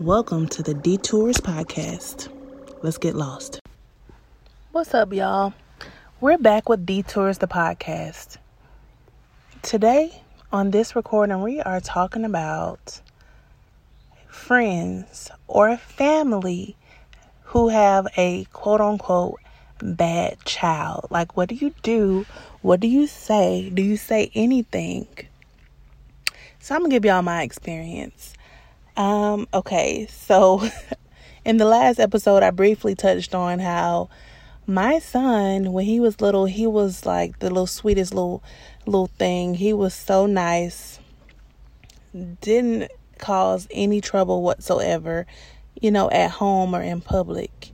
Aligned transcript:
Welcome 0.00 0.46
to 0.48 0.62
the 0.62 0.74
Detours 0.74 1.38
Podcast. 1.38 2.28
Let's 2.82 2.98
get 2.98 3.14
lost. 3.14 3.60
What's 4.72 4.92
up, 4.92 5.10
y'all? 5.10 5.54
We're 6.20 6.36
back 6.36 6.68
with 6.68 6.84
Detours 6.84 7.38
the 7.38 7.46
Podcast. 7.46 8.36
Today, 9.62 10.20
on 10.52 10.70
this 10.70 10.94
recording, 10.94 11.40
we 11.40 11.62
are 11.62 11.80
talking 11.80 12.26
about 12.26 13.00
friends 14.28 15.30
or 15.46 15.78
family 15.78 16.76
who 17.44 17.70
have 17.70 18.06
a 18.18 18.44
quote 18.52 18.82
unquote 18.82 19.40
bad 19.80 20.44
child. 20.44 21.06
Like, 21.10 21.38
what 21.38 21.48
do 21.48 21.54
you 21.54 21.72
do? 21.82 22.26
What 22.60 22.80
do 22.80 22.86
you 22.86 23.06
say? 23.06 23.70
Do 23.70 23.80
you 23.80 23.96
say 23.96 24.30
anything? 24.34 25.08
So, 26.58 26.74
I'm 26.74 26.82
gonna 26.82 26.90
give 26.90 27.06
y'all 27.06 27.22
my 27.22 27.40
experience. 27.40 28.34
Um, 28.96 29.46
okay, 29.52 30.06
so 30.10 30.62
in 31.44 31.58
the 31.58 31.64
last 31.64 32.00
episode, 32.00 32.42
I 32.42 32.50
briefly 32.50 32.94
touched 32.94 33.34
on 33.34 33.58
how 33.58 34.08
my 34.66 34.98
son, 34.98 35.72
when 35.72 35.84
he 35.84 36.00
was 36.00 36.20
little, 36.20 36.46
he 36.46 36.66
was 36.66 37.06
like 37.06 37.38
the 37.38 37.48
little 37.48 37.66
sweetest 37.66 38.14
little 38.14 38.42
little 38.86 39.06
thing. 39.06 39.54
He 39.54 39.72
was 39.72 39.94
so 39.94 40.26
nice. 40.26 40.98
Didn't 42.40 42.90
cause 43.18 43.68
any 43.70 44.00
trouble 44.00 44.42
whatsoever, 44.42 45.26
you 45.80 45.90
know, 45.90 46.10
at 46.10 46.30
home 46.30 46.74
or 46.74 46.82
in 46.82 47.00
public. 47.00 47.70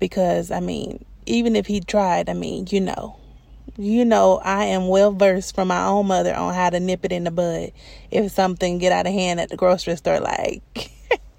Because 0.00 0.50
I 0.50 0.60
mean, 0.60 1.04
even 1.26 1.54
if 1.54 1.66
he 1.66 1.80
tried, 1.80 2.28
I 2.28 2.34
mean, 2.34 2.66
you 2.70 2.80
know, 2.80 3.16
you 3.78 4.04
know 4.04 4.40
I 4.44 4.64
am 4.66 4.88
well 4.88 5.12
versed 5.12 5.54
from 5.54 5.68
my 5.68 5.84
own 5.84 6.06
mother 6.06 6.34
on 6.34 6.54
how 6.54 6.70
to 6.70 6.80
nip 6.80 7.04
it 7.04 7.12
in 7.12 7.24
the 7.24 7.30
bud 7.30 7.72
if 8.10 8.32
something 8.32 8.78
get 8.78 8.92
out 8.92 9.06
of 9.06 9.12
hand 9.12 9.40
at 9.40 9.48
the 9.48 9.56
grocery 9.56 9.96
store 9.96 10.20
like 10.20 10.90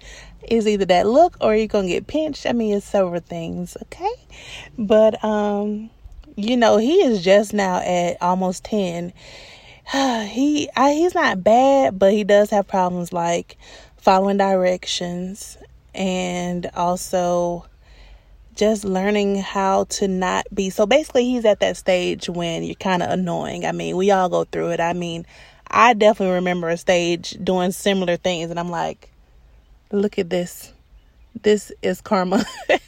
is 0.48 0.66
either 0.66 0.84
that 0.86 1.06
look 1.06 1.36
or 1.40 1.54
you're 1.54 1.66
gonna 1.66 1.88
get 1.88 2.06
pinched. 2.06 2.46
I 2.46 2.52
mean 2.52 2.76
it's 2.76 2.86
several 2.86 3.20
things, 3.20 3.76
okay? 3.82 4.12
But 4.78 5.22
um 5.24 5.90
you 6.36 6.56
know, 6.56 6.78
he 6.78 6.94
is 7.02 7.22
just 7.22 7.54
now 7.54 7.76
at 7.76 8.20
almost 8.20 8.64
ten. 8.64 9.12
he 9.92 10.68
I, 10.76 10.92
he's 10.92 11.14
not 11.14 11.44
bad, 11.44 11.98
but 11.98 12.12
he 12.12 12.24
does 12.24 12.50
have 12.50 12.66
problems 12.66 13.12
like 13.12 13.56
following 13.96 14.36
directions 14.36 15.56
and 15.94 16.68
also 16.74 17.66
just 18.54 18.84
learning 18.84 19.36
how 19.36 19.84
to 19.84 20.08
not 20.08 20.46
be 20.54 20.70
so 20.70 20.86
basically 20.86 21.24
he's 21.24 21.44
at 21.44 21.60
that 21.60 21.76
stage 21.76 22.28
when 22.28 22.62
you're 22.62 22.74
kind 22.74 23.02
of 23.02 23.10
annoying. 23.10 23.64
I 23.64 23.72
mean 23.72 23.96
we 23.96 24.10
all 24.10 24.28
go 24.28 24.44
through 24.44 24.70
it. 24.70 24.80
I 24.80 24.92
mean 24.92 25.26
i 25.70 25.94
definitely 25.94 26.34
remember 26.34 26.68
a 26.68 26.76
stage 26.76 27.36
doing 27.42 27.72
similar 27.72 28.16
things 28.16 28.50
and 28.50 28.60
i'm 28.60 28.70
like 28.70 29.10
look 29.92 30.18
at 30.18 30.30
this. 30.30 30.72
This 31.42 31.72
is 31.82 32.00
karma. 32.00 32.44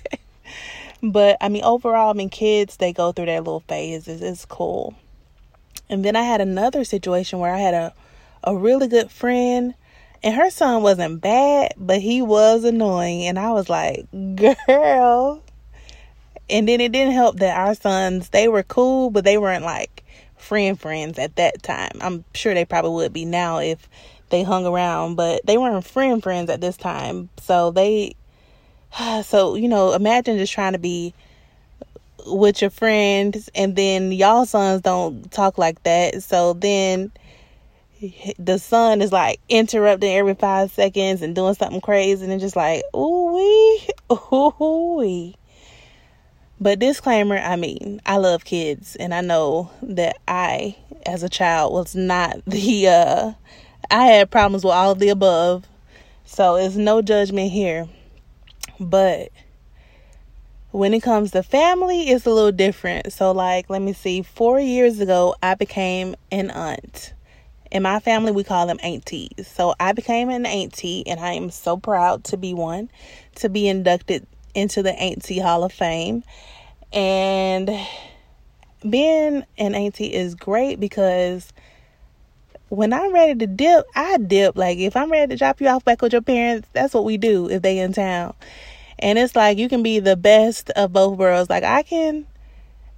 But 1.03 1.37
i 1.41 1.49
mean 1.49 1.63
overall 1.63 2.11
i 2.11 2.15
mean 2.15 2.31
kids 2.31 2.79
they 2.79 2.93
go 2.93 3.13
through 3.13 3.27
their 3.27 3.41
little 3.41 3.61
phases. 3.61 4.23
It's 4.23 4.45
cool. 4.45 4.95
And 5.89 6.05
then 6.05 6.17
i 6.17 6.23
had 6.23 6.41
another 6.41 6.85
situation 6.85 7.39
where 7.39 7.55
i 7.55 7.59
had 7.59 7.75
a 7.75 7.95
a 8.45 8.57
really 8.57 8.87
good 8.87 9.11
friend 9.11 9.75
and 10.23 10.35
her 10.35 10.51
son 10.51 10.83
wasn't 10.83 11.21
bad 11.21 11.75
but 11.77 12.01
he 12.01 12.23
was 12.23 12.65
annoying 12.65 13.27
and 13.27 13.39
i 13.39 13.51
was 13.51 13.69
like 13.69 14.07
girl 14.67 15.43
and 16.49 16.69
then 16.69 16.81
it 16.81 16.93
didn't 16.93 17.15
help 17.15 17.39
that 17.41 17.57
our 17.57 17.75
sons, 17.75 18.31
they 18.31 18.49
were 18.49 18.63
cool, 18.63 19.11
but 19.11 19.25
they 19.25 19.39
weren't 19.39 19.65
like 19.65 20.05
friend 20.37 20.81
friends 20.81 21.19
at 21.19 21.37
that 21.37 21.63
time. 21.63 21.93
I'm 22.01 22.25
sure 22.35 22.55
they 22.55 22.65
probably 22.65 22.93
would 22.93 23.13
be 23.13 23.25
now 23.25 23.59
if 23.59 23.89
they 24.31 24.43
hung 24.43 24.67
around, 24.67 25.17
but 25.17 25.45
they 25.45 25.59
weren't 25.59 25.85
friend 25.85 26.23
friends 26.23 26.51
at 26.51 26.61
this 26.61 26.77
time. 26.77 27.29
So 27.41 27.71
they 27.71 28.15
so, 29.25 29.55
you 29.55 29.69
know, 29.69 29.93
imagine 29.93 30.39
just 30.39 30.53
trying 30.53 30.73
to 30.73 30.79
be 30.79 31.15
with 32.27 32.61
your 32.61 32.71
friends 32.71 33.49
and 33.55 33.77
then 33.77 34.11
y'all 34.13 34.47
sons 34.47 34.83
don't 34.83 35.31
talk 35.31 35.59
like 35.59 35.83
that. 35.85 36.23
So 36.23 36.55
then 36.55 37.13
the 38.39 38.59
son 38.59 39.01
is 39.01 39.13
like 39.13 39.41
interrupting 39.49 40.15
every 40.15 40.35
five 40.35 40.71
seconds 40.71 41.23
and 41.23 41.35
doing 41.35 41.55
something 41.55 41.81
crazy 41.81 42.31
and 42.31 42.41
just 42.41 42.57
like, 42.57 42.83
ooh 42.95 43.35
wee, 43.35 43.89
ooh 44.33 44.97
wee. 44.99 45.37
But 46.59 46.79
disclaimer, 46.79 47.37
I 47.37 47.57
mean, 47.57 48.01
I 48.07 48.17
love 48.17 48.45
kids 48.45 48.97
and 48.97 49.13
I 49.13 49.21
know 49.21 49.71
that 49.83 50.17
I 50.27 50.77
as 51.05 51.23
a 51.23 51.29
child 51.29 51.73
was 51.73 51.95
not 51.95 52.43
the 52.47 52.89
uh 52.89 53.33
I 53.91 54.07
had 54.07 54.31
problems 54.31 54.65
with 54.65 54.73
all 54.73 54.93
of 54.93 54.99
the 54.99 55.11
above. 55.11 55.67
So 56.25 56.57
it's 56.57 56.77
no 56.77 57.03
judgment 57.03 57.53
here. 57.53 57.87
But 58.81 59.31
when 60.71 60.93
it 60.93 61.03
comes 61.03 61.31
to 61.33 61.43
family, 61.43 62.09
it's 62.09 62.27
a 62.27 62.31
little 62.31 62.53
different. 62.53 63.13
So 63.13 63.33
like, 63.33 63.69
let 63.71 63.83
me 63.83 63.93
see, 63.93 64.23
4 64.23 64.59
years 64.59 64.99
ago 64.99 65.37
I 65.43 65.55
became 65.55 66.17
an 66.33 66.51
aunt. 66.51 67.13
In 67.71 67.83
my 67.83 68.01
family, 68.01 68.33
we 68.33 68.45
call 68.45 68.67
them 68.67 68.79
aunties. 68.83 69.47
So 69.47 69.75
I 69.79 69.93
became 69.93 70.31
an 70.31 70.47
auntie, 70.47 71.05
and 71.07 71.19
I 71.19 71.33
am 71.33 71.51
so 71.51 71.77
proud 71.77 72.23
to 72.25 72.37
be 72.37 72.55
one, 72.55 72.89
to 73.37 73.49
be 73.49 73.69
inducted 73.69 74.27
into 74.57 74.83
the 74.83 74.93
Auntie 74.93 75.39
Hall 75.39 75.63
of 75.63 75.73
Fame. 75.73 76.25
And 76.93 77.71
being 78.89 79.45
an 79.59 79.75
auntie 79.75 80.13
is 80.13 80.35
great 80.35 80.81
because 80.81 81.53
when 82.69 82.93
I'm 82.93 83.13
ready 83.13 83.35
to 83.39 83.47
dip, 83.47 83.87
I 83.95 84.17
dip. 84.17 84.57
Like 84.57 84.79
if 84.79 84.97
I'm 84.97 85.11
ready 85.11 85.31
to 85.35 85.37
drop 85.37 85.61
you 85.61 85.69
off 85.69 85.85
back 85.85 86.03
with 86.03 86.13
your 86.13 86.23
parents, 86.23 86.69
that's 86.73 86.95
what 86.95 87.05
we 87.05 87.17
do 87.17 87.49
if 87.49 87.63
they 87.63 87.79
in 87.79 87.93
town. 87.93 88.35
And 88.99 89.19
it's 89.19 89.37
like 89.37 89.59
you 89.59 89.69
can 89.69 89.83
be 89.83 90.01
the 90.01 90.17
best 90.17 90.71
of 90.71 90.93
both 90.93 91.19
worlds. 91.19 91.51
Like 91.51 91.65
I 91.65 91.83
can, 91.83 92.27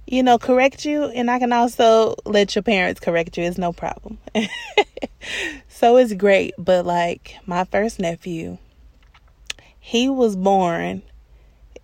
you 0.07 0.23
know, 0.23 0.37
correct 0.37 0.85
you 0.85 1.05
and 1.05 1.29
I 1.29 1.39
can 1.39 1.51
also 1.51 2.15
let 2.25 2.55
your 2.55 2.63
parents 2.63 2.99
correct 2.99 3.37
you. 3.37 3.43
It's 3.43 3.57
no 3.57 3.73
problem. 3.73 4.17
so 5.67 5.97
it's 5.97 6.13
great. 6.13 6.53
But 6.57 6.85
like 6.85 7.35
my 7.45 7.65
first 7.65 7.99
nephew, 7.99 8.57
he 9.79 10.09
was 10.09 10.35
born 10.35 11.03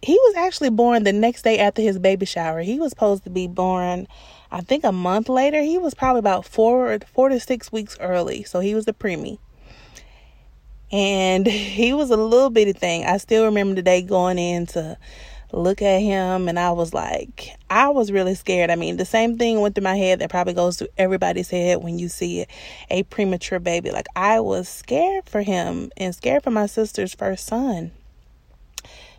he 0.05 0.13
was 0.13 0.35
actually 0.35 0.69
born 0.69 1.03
the 1.03 1.11
next 1.11 1.41
day 1.41 1.57
after 1.57 1.81
his 1.81 1.97
baby 1.97 2.27
shower. 2.27 2.61
He 2.61 2.79
was 2.79 2.91
supposed 2.91 3.23
to 3.23 3.31
be 3.31 3.47
born, 3.47 4.07
I 4.51 4.61
think, 4.61 4.83
a 4.83 4.91
month 4.91 5.29
later. 5.29 5.59
He 5.63 5.79
was 5.79 5.95
probably 5.95 6.19
about 6.19 6.45
four, 6.45 6.99
four 7.11 7.29
to 7.29 7.39
six 7.39 7.71
weeks 7.71 7.97
early. 7.99 8.43
So 8.43 8.59
he 8.59 8.75
was 8.75 8.85
the 8.85 8.93
preemie. 8.93 9.39
And 10.91 11.47
he 11.47 11.91
was 11.93 12.11
a 12.11 12.17
little 12.17 12.51
bitty 12.51 12.73
thing. 12.73 13.03
I 13.03 13.17
still 13.17 13.45
remember 13.45 13.73
the 13.73 13.81
day 13.81 14.03
going 14.03 14.37
in 14.37 14.67
to 14.67 14.95
look 15.51 15.81
at 15.81 16.01
him 16.01 16.49
and 16.49 16.59
I 16.59 16.69
was 16.69 16.93
like, 16.93 17.55
I 17.71 17.89
was 17.89 18.11
really 18.11 18.35
scared. 18.35 18.69
I 18.69 18.75
mean, 18.75 18.97
the 18.97 19.05
same 19.05 19.39
thing 19.39 19.59
went 19.59 19.73
through 19.73 19.85
my 19.85 19.95
head 19.95 20.19
that 20.19 20.29
probably 20.29 20.53
goes 20.53 20.77
through 20.77 20.89
everybody's 20.99 21.49
head 21.49 21.81
when 21.81 21.97
you 21.97 22.09
see 22.09 22.45
a 22.91 23.01
premature 23.01 23.59
baby. 23.59 23.89
Like, 23.89 24.07
I 24.15 24.39
was 24.39 24.69
scared 24.69 25.27
for 25.27 25.41
him 25.41 25.91
and 25.97 26.13
scared 26.13 26.43
for 26.43 26.51
my 26.51 26.67
sister's 26.67 27.15
first 27.15 27.47
son. 27.47 27.91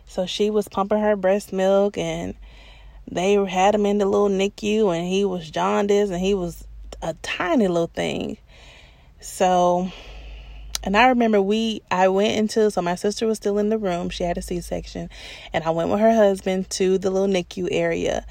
So 0.07 0.25
she 0.25 0.49
was 0.49 0.67
pumping 0.67 0.99
her 0.99 1.15
breast 1.15 1.53
milk 1.53 1.97
and 1.97 2.33
they 3.09 3.33
had 3.33 3.75
him 3.75 3.85
in 3.85 3.97
the 3.97 4.05
little 4.05 4.29
NICU 4.29 4.95
and 4.95 5.07
he 5.07 5.25
was 5.25 5.51
jaundiced 5.51 6.11
and 6.11 6.21
he 6.21 6.33
was 6.33 6.65
a 7.01 7.13
tiny 7.21 7.67
little 7.67 7.87
thing. 7.87 8.37
So 9.19 9.91
and 10.83 10.95
I 10.95 11.09
remember 11.09 11.41
we 11.41 11.81
I 11.91 12.07
went 12.07 12.37
into 12.37 12.71
so 12.71 12.81
my 12.81 12.95
sister 12.95 13.27
was 13.27 13.37
still 13.37 13.57
in 13.57 13.69
the 13.69 13.77
room. 13.77 14.09
She 14.09 14.23
had 14.23 14.37
a 14.37 14.41
C-section 14.41 15.09
and 15.51 15.63
I 15.63 15.69
went 15.71 15.89
with 15.89 15.99
her 15.99 16.13
husband 16.13 16.69
to 16.71 16.97
the 16.97 17.09
little 17.09 17.27
NICU 17.27 17.67
area 17.71 18.25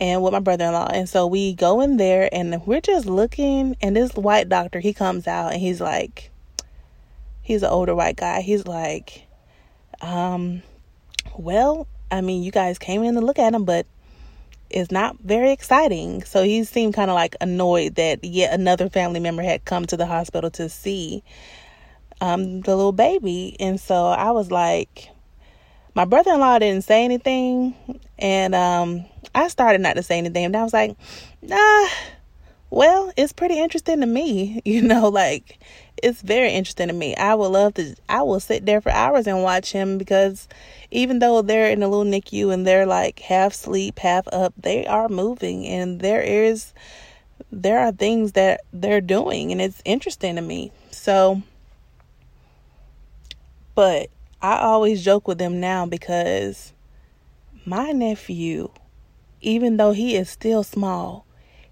and 0.00 0.22
with 0.22 0.32
my 0.32 0.40
brother-in-law. 0.40 0.90
And 0.92 1.08
so 1.08 1.26
we 1.26 1.54
go 1.54 1.80
in 1.80 1.96
there 1.98 2.28
and 2.32 2.64
we're 2.66 2.80
just 2.80 3.06
looking 3.06 3.76
and 3.82 3.94
this 3.94 4.14
white 4.14 4.48
doctor, 4.48 4.80
he 4.80 4.94
comes 4.94 5.26
out 5.26 5.52
and 5.52 5.60
he's 5.60 5.80
like 5.80 6.30
he's 7.42 7.62
an 7.62 7.70
older 7.70 7.94
white 7.94 8.16
guy. 8.16 8.40
He's 8.40 8.66
like 8.66 9.26
um 10.00 10.62
well, 11.36 11.86
I 12.10 12.20
mean, 12.20 12.42
you 12.42 12.50
guys 12.50 12.78
came 12.78 13.02
in 13.02 13.14
to 13.14 13.20
look 13.20 13.38
at 13.38 13.54
him, 13.54 13.64
but 13.64 13.86
it's 14.70 14.90
not 14.90 15.18
very 15.20 15.52
exciting. 15.52 16.22
So 16.24 16.42
he 16.42 16.64
seemed 16.64 16.94
kind 16.94 17.10
of 17.10 17.14
like 17.14 17.36
annoyed 17.40 17.94
that 17.96 18.24
yet 18.24 18.52
another 18.52 18.88
family 18.88 19.20
member 19.20 19.42
had 19.42 19.64
come 19.64 19.86
to 19.86 19.96
the 19.96 20.06
hospital 20.06 20.50
to 20.52 20.68
see 20.68 21.22
um, 22.20 22.60
the 22.62 22.76
little 22.76 22.92
baby. 22.92 23.56
And 23.60 23.80
so 23.80 24.06
I 24.06 24.30
was 24.32 24.50
like, 24.50 25.10
my 25.94 26.04
brother 26.04 26.32
in 26.32 26.40
law 26.40 26.58
didn't 26.58 26.84
say 26.84 27.04
anything. 27.04 27.74
And 28.18 28.54
um, 28.54 29.04
I 29.34 29.48
started 29.48 29.80
not 29.80 29.96
to 29.96 30.02
say 30.02 30.18
anything. 30.18 30.44
And 30.44 30.56
I 30.56 30.62
was 30.62 30.72
like, 30.72 30.96
nah, 31.42 31.88
well, 32.70 33.12
it's 33.16 33.32
pretty 33.32 33.58
interesting 33.58 34.00
to 34.00 34.06
me. 34.06 34.60
You 34.68 34.82
know, 34.82 35.08
like 35.08 35.58
it's 36.02 36.20
very 36.20 36.52
interesting 36.52 36.88
to 36.88 36.94
me. 36.94 37.16
I 37.16 37.34
would 37.34 37.48
love 37.48 37.74
to, 37.74 37.96
I 38.08 38.22
will 38.22 38.40
sit 38.40 38.66
there 38.66 38.80
for 38.80 38.90
hours 38.90 39.26
and 39.26 39.42
watch 39.42 39.72
him 39.72 39.96
because 39.98 40.46
even 40.90 41.18
though 41.18 41.42
they're 41.42 41.70
in 41.70 41.82
a 41.82 41.88
little 41.88 42.10
NICU 42.10 42.52
and 42.52 42.66
they're 42.66 42.86
like 42.86 43.18
half 43.20 43.52
sleep, 43.52 43.98
half 43.98 44.26
up, 44.32 44.54
they 44.56 44.86
are 44.86 45.08
moving 45.08 45.66
and 45.66 46.00
there 46.00 46.22
is, 46.22 46.72
there 47.52 47.78
are 47.78 47.92
things 47.92 48.32
that 48.32 48.62
they're 48.72 49.00
doing 49.00 49.52
and 49.52 49.60
it's 49.60 49.82
interesting 49.84 50.36
to 50.36 50.42
me. 50.42 50.72
So, 50.90 51.42
But 53.78 54.10
I 54.42 54.58
always 54.58 55.04
joke 55.04 55.28
with 55.28 55.38
them 55.38 55.60
now 55.60 55.86
because 55.86 56.72
my 57.64 57.92
nephew, 57.92 58.70
even 59.40 59.76
though 59.76 59.92
he 59.92 60.16
is 60.16 60.28
still 60.28 60.64
small, 60.64 61.24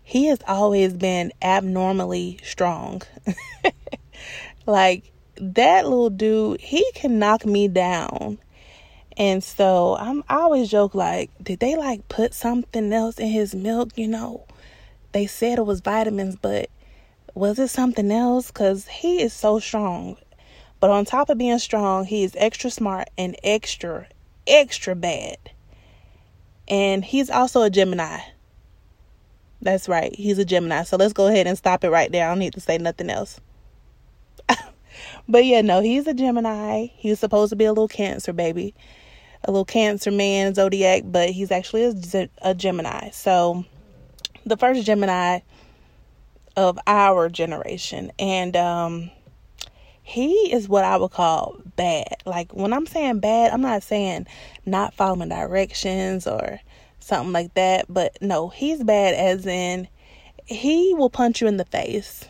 he 0.04 0.26
has 0.26 0.38
always 0.46 0.94
been 0.94 1.32
abnormally 1.42 2.38
strong. 2.44 3.02
like 4.66 5.10
that 5.34 5.88
little 5.88 6.10
dude, 6.10 6.60
he 6.60 6.88
can 6.94 7.18
knock 7.18 7.44
me 7.44 7.66
down. 7.66 8.38
And 9.16 9.42
so 9.42 9.96
I'm 9.98 10.22
I 10.28 10.36
always 10.36 10.70
joke 10.70 10.94
like, 10.94 11.30
did 11.42 11.60
they 11.60 11.76
like 11.76 12.08
put 12.08 12.34
something 12.34 12.92
else 12.92 13.18
in 13.18 13.28
his 13.28 13.54
milk, 13.54 13.96
you 13.96 14.08
know? 14.08 14.44
They 15.12 15.26
said 15.26 15.58
it 15.58 15.66
was 15.66 15.80
vitamins, 15.80 16.36
but 16.36 16.68
was 17.34 17.58
it 17.58 17.68
something 17.68 18.10
else? 18.10 18.50
Cause 18.50 18.86
he 18.86 19.22
is 19.22 19.32
so 19.32 19.58
strong. 19.58 20.16
But 20.80 20.90
on 20.90 21.04
top 21.04 21.30
of 21.30 21.38
being 21.38 21.58
strong, 21.58 22.04
he 22.04 22.24
is 22.24 22.34
extra 22.36 22.70
smart 22.70 23.08
and 23.16 23.36
extra, 23.42 24.08
extra 24.46 24.94
bad. 24.94 25.38
And 26.68 27.04
he's 27.04 27.30
also 27.30 27.62
a 27.62 27.70
Gemini. 27.70 28.18
That's 29.62 29.88
right. 29.88 30.14
He's 30.14 30.38
a 30.38 30.44
Gemini. 30.44 30.82
So 30.82 30.96
let's 30.96 31.12
go 31.12 31.26
ahead 31.26 31.46
and 31.46 31.56
stop 31.56 31.82
it 31.84 31.90
right 31.90 32.12
there. 32.12 32.26
I 32.26 32.28
don't 32.28 32.38
need 32.38 32.54
to 32.54 32.60
say 32.60 32.78
nothing 32.78 33.08
else. 33.08 33.40
but 35.28 35.44
yeah, 35.44 35.62
no, 35.62 35.80
he's 35.80 36.06
a 36.06 36.14
Gemini. 36.14 36.88
He's 36.94 37.18
supposed 37.18 37.50
to 37.50 37.56
be 37.56 37.64
a 37.64 37.70
little 37.72 37.88
Cancer 37.88 38.32
baby, 38.32 38.74
a 39.46 39.50
little 39.50 39.64
Cancer 39.64 40.10
man, 40.10 40.54
zodiac, 40.54 41.02
but 41.06 41.30
he's 41.30 41.50
actually 41.50 41.84
a, 41.84 42.28
a 42.42 42.54
Gemini. 42.54 43.10
So 43.10 43.64
the 44.44 44.56
first 44.56 44.84
Gemini 44.84 45.40
of 46.56 46.78
our 46.86 47.28
generation. 47.28 48.10
And 48.18 48.56
um, 48.56 49.10
he 50.02 50.52
is 50.52 50.68
what 50.68 50.84
I 50.84 50.96
would 50.96 51.10
call 51.10 51.56
bad. 51.76 52.16
Like 52.24 52.52
when 52.52 52.72
I'm 52.72 52.86
saying 52.86 53.20
bad, 53.20 53.52
I'm 53.52 53.60
not 53.60 53.82
saying 53.82 54.26
not 54.64 54.94
following 54.94 55.28
directions 55.28 56.26
or 56.26 56.60
something 57.00 57.32
like 57.32 57.54
that, 57.54 57.86
but 57.88 58.18
no, 58.20 58.48
he's 58.48 58.82
bad 58.82 59.14
as 59.14 59.46
in 59.46 59.88
he 60.46 60.94
will 60.94 61.10
punch 61.10 61.40
you 61.40 61.48
in 61.48 61.56
the 61.56 61.64
face 61.64 62.24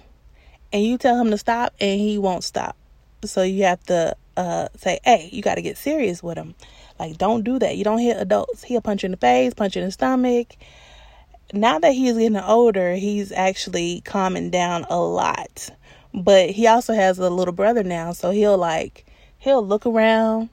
and 0.72 0.82
you 0.82 0.98
tell 0.98 1.20
him 1.20 1.30
to 1.30 1.38
stop 1.38 1.74
and 1.80 2.00
he 2.00 2.18
won't 2.18 2.44
stop. 2.44 2.76
So 3.24 3.42
you 3.42 3.64
have 3.64 3.82
to 3.84 4.16
uh, 4.36 4.68
say, 4.76 5.00
"Hey, 5.04 5.28
you 5.32 5.42
got 5.42 5.54
to 5.56 5.62
get 5.62 5.78
serious 5.78 6.22
with 6.22 6.36
him. 6.36 6.54
Like 6.98 7.18
don't 7.18 7.44
do 7.44 7.58
that. 7.58 7.76
You 7.76 7.84
don't 7.84 7.98
hit 7.98 8.16
adults. 8.18 8.64
He'll 8.64 8.80
punch 8.80 9.02
you 9.02 9.08
in 9.08 9.12
the 9.12 9.16
face, 9.16 9.54
punch 9.54 9.76
you 9.76 9.82
in 9.82 9.88
the 9.88 9.92
stomach." 9.92 10.56
Now 11.52 11.78
that 11.78 11.92
he's 11.92 12.14
getting 12.16 12.36
older, 12.36 12.94
he's 12.94 13.30
actually 13.30 14.00
calming 14.04 14.50
down 14.50 14.84
a 14.90 14.98
lot 14.98 15.70
but 16.16 16.50
he 16.50 16.66
also 16.66 16.94
has 16.94 17.18
a 17.18 17.28
little 17.28 17.52
brother 17.52 17.84
now, 17.84 18.12
so 18.12 18.30
he'll 18.30 18.56
like 18.56 19.04
he'll 19.38 19.64
look 19.64 19.84
around 19.84 20.48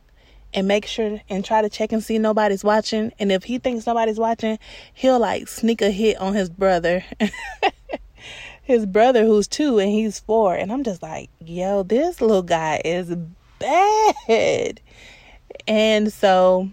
and 0.53 0.67
make 0.67 0.85
sure 0.85 1.21
and 1.29 1.43
try 1.43 1.61
to 1.61 1.69
check 1.69 1.93
and 1.93 2.03
see 2.03 2.19
nobody's 2.19 2.63
watching. 2.63 3.13
And 3.17 3.31
if 3.31 3.45
he 3.45 3.57
thinks 3.57 3.87
nobody's 3.87 4.19
watching, 4.19 4.59
he'll 4.93 5.19
like 5.19 5.47
sneak 5.47 5.81
a 5.81 5.89
hit 5.89 6.17
on 6.17 6.35
his 6.35 6.49
brother. 6.49 7.05
his 8.61 8.85
brother 8.85 9.25
who's 9.25 9.47
two 9.47 9.79
and 9.79 9.89
he's 9.89 10.19
four. 10.19 10.53
And 10.53 10.71
I'm 10.71 10.83
just 10.83 11.01
like, 11.01 11.29
yo, 11.39 11.81
this 11.81 12.21
little 12.21 12.43
guy 12.43 12.81
is 12.83 13.15
bad. 13.57 14.81
And 15.67 16.11
so 16.11 16.69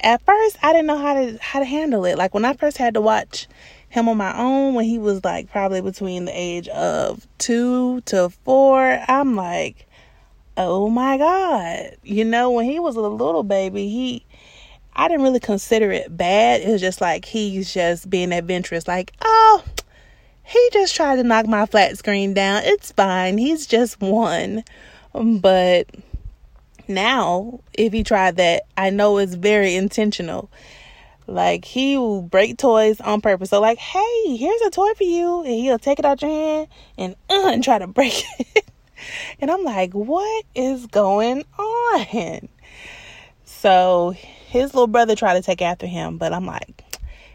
at 0.00 0.24
first 0.24 0.58
I 0.62 0.72
didn't 0.72 0.86
know 0.86 0.98
how 0.98 1.14
to 1.14 1.38
how 1.40 1.58
to 1.58 1.64
handle 1.64 2.04
it. 2.04 2.16
Like 2.16 2.34
when 2.34 2.44
I 2.44 2.54
first 2.54 2.76
had 2.76 2.94
to 2.94 3.00
watch 3.00 3.48
him 3.92 4.08
on 4.08 4.16
my 4.16 4.36
own 4.38 4.72
when 4.72 4.86
he 4.86 4.98
was 4.98 5.22
like 5.22 5.50
probably 5.50 5.82
between 5.82 6.24
the 6.24 6.32
age 6.34 6.66
of 6.68 7.28
two 7.36 8.00
to 8.02 8.30
four. 8.42 8.98
I'm 9.06 9.36
like, 9.36 9.86
oh 10.56 10.88
my 10.88 11.18
God. 11.18 11.96
You 12.02 12.24
know, 12.24 12.50
when 12.52 12.64
he 12.64 12.78
was 12.78 12.96
a 12.96 13.02
little 13.02 13.42
baby, 13.42 13.90
he, 13.90 14.24
I 14.94 15.08
didn't 15.08 15.24
really 15.24 15.40
consider 15.40 15.92
it 15.92 16.16
bad. 16.16 16.62
It 16.62 16.68
was 16.68 16.80
just 16.80 17.02
like 17.02 17.26
he's 17.26 17.72
just 17.72 18.08
being 18.08 18.32
adventurous. 18.32 18.88
Like, 18.88 19.12
oh, 19.20 19.62
he 20.42 20.70
just 20.72 20.96
tried 20.96 21.16
to 21.16 21.22
knock 21.22 21.46
my 21.46 21.66
flat 21.66 21.98
screen 21.98 22.32
down. 22.32 22.62
It's 22.64 22.92
fine. 22.92 23.36
He's 23.36 23.66
just 23.66 24.00
one. 24.00 24.64
But 25.12 25.86
now, 26.88 27.60
if 27.74 27.92
he 27.92 28.02
tried 28.02 28.36
that, 28.36 28.64
I 28.76 28.90
know 28.90 29.18
it's 29.18 29.34
very 29.34 29.74
intentional 29.74 30.50
like 31.26 31.64
he 31.64 31.96
will 31.96 32.22
break 32.22 32.58
toys 32.58 33.00
on 33.00 33.20
purpose. 33.20 33.50
So 33.50 33.60
like, 33.60 33.78
hey, 33.78 34.36
here's 34.36 34.60
a 34.62 34.70
toy 34.70 34.92
for 34.94 35.04
you, 35.04 35.42
and 35.42 35.54
he'll 35.54 35.78
take 35.78 35.98
it 35.98 36.04
out 36.04 36.22
your 36.22 36.30
hand 36.30 36.68
and 36.98 37.16
uh, 37.30 37.48
and 37.48 37.64
try 37.64 37.78
to 37.78 37.86
break 37.86 38.22
it. 38.38 38.64
and 39.40 39.50
I'm 39.50 39.64
like, 39.64 39.92
what 39.92 40.44
is 40.54 40.86
going 40.86 41.44
on? 41.58 42.48
So 43.44 44.14
his 44.48 44.74
little 44.74 44.86
brother 44.86 45.14
tried 45.14 45.34
to 45.34 45.42
take 45.42 45.62
after 45.62 45.86
him, 45.86 46.18
but 46.18 46.32
I'm 46.32 46.46
like, 46.46 46.84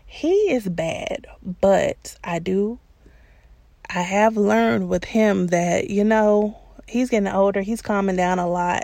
he 0.05 0.31
is 0.51 0.67
bad. 0.67 1.27
But 1.61 2.17
I 2.23 2.39
do, 2.39 2.79
I 3.89 4.01
have 4.01 4.37
learned 4.37 4.89
with 4.89 5.05
him 5.05 5.47
that 5.47 5.89
you 5.89 6.03
know 6.03 6.59
he's 6.87 7.09
getting 7.09 7.27
older. 7.27 7.61
He's 7.61 7.81
calming 7.81 8.17
down 8.17 8.39
a 8.39 8.47
lot. 8.47 8.83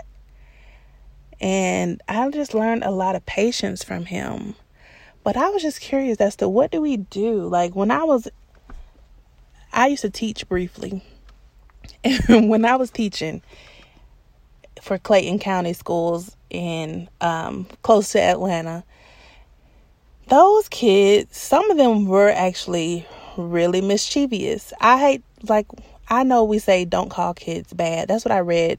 And 1.40 2.02
I 2.08 2.28
just 2.30 2.54
learned 2.54 2.84
a 2.84 2.90
lot 2.90 3.16
of 3.16 3.26
patience 3.26 3.82
from 3.82 4.06
him 4.06 4.54
but 5.24 5.38
I 5.38 5.48
was 5.48 5.62
just 5.62 5.80
curious 5.80 6.20
as 6.20 6.36
to 6.36 6.48
what 6.48 6.70
do 6.70 6.80
we 6.82 6.98
do? 6.98 7.48
Like 7.48 7.74
when 7.74 7.90
I 7.90 8.04
was 8.04 8.28
I 9.72 9.88
used 9.88 10.02
to 10.02 10.10
teach 10.10 10.46
briefly. 10.48 11.02
And 12.04 12.48
when 12.50 12.64
I 12.64 12.76
was 12.76 12.90
teaching 12.90 13.42
for 14.80 14.98
Clayton 14.98 15.38
County 15.38 15.72
schools 15.72 16.36
in 16.50 17.08
um, 17.20 17.66
close 17.82 18.12
to 18.12 18.20
Atlanta, 18.20 18.84
those 20.28 20.68
kids, 20.68 21.36
some 21.36 21.70
of 21.70 21.76
them 21.76 22.06
were 22.06 22.30
actually 22.30 23.06
really 23.36 23.80
mischievous. 23.80 24.72
I 24.80 24.98
hate 24.98 25.22
like 25.48 25.66
I 26.08 26.22
know 26.22 26.44
we 26.44 26.58
say 26.58 26.84
don't 26.84 27.10
call 27.10 27.32
kids 27.32 27.72
bad. 27.72 28.08
That's 28.08 28.26
what 28.26 28.32
I 28.32 28.40
read 28.40 28.78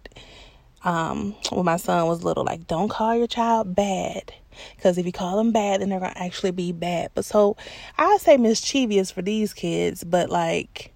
um, 0.85 1.35
when 1.51 1.65
my 1.65 1.77
son 1.77 2.07
was 2.07 2.23
little. 2.23 2.45
Like 2.45 2.67
don't 2.67 2.89
call 2.89 3.15
your 3.15 3.27
child 3.27 3.75
bad. 3.75 4.33
Because 4.77 4.97
if 4.97 5.05
you 5.05 5.11
call 5.11 5.35
them 5.35 5.51
bad, 5.51 5.81
then 5.81 5.89
they're 5.89 5.99
going 5.99 6.13
to 6.13 6.21
actually 6.21 6.51
be 6.51 6.71
bad. 6.71 7.11
But 7.13 7.25
so 7.25 7.57
I 7.97 8.17
say 8.21 8.37
mischievous 8.37 9.11
for 9.11 9.21
these 9.21 9.53
kids, 9.53 10.05
but 10.05 10.29
like 10.29 10.93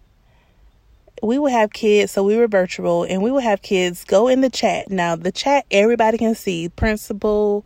we 1.21 1.37
would 1.37 1.51
have 1.51 1.73
kids, 1.73 2.11
so 2.13 2.23
we 2.23 2.37
were 2.37 2.47
virtual, 2.47 3.03
and 3.03 3.21
we 3.21 3.31
would 3.31 3.43
have 3.43 3.61
kids 3.61 4.05
go 4.05 4.29
in 4.29 4.41
the 4.41 4.49
chat. 4.49 4.89
Now, 4.89 5.17
the 5.17 5.31
chat, 5.31 5.65
everybody 5.71 6.17
can 6.17 6.35
see, 6.35 6.69
principal, 6.69 7.65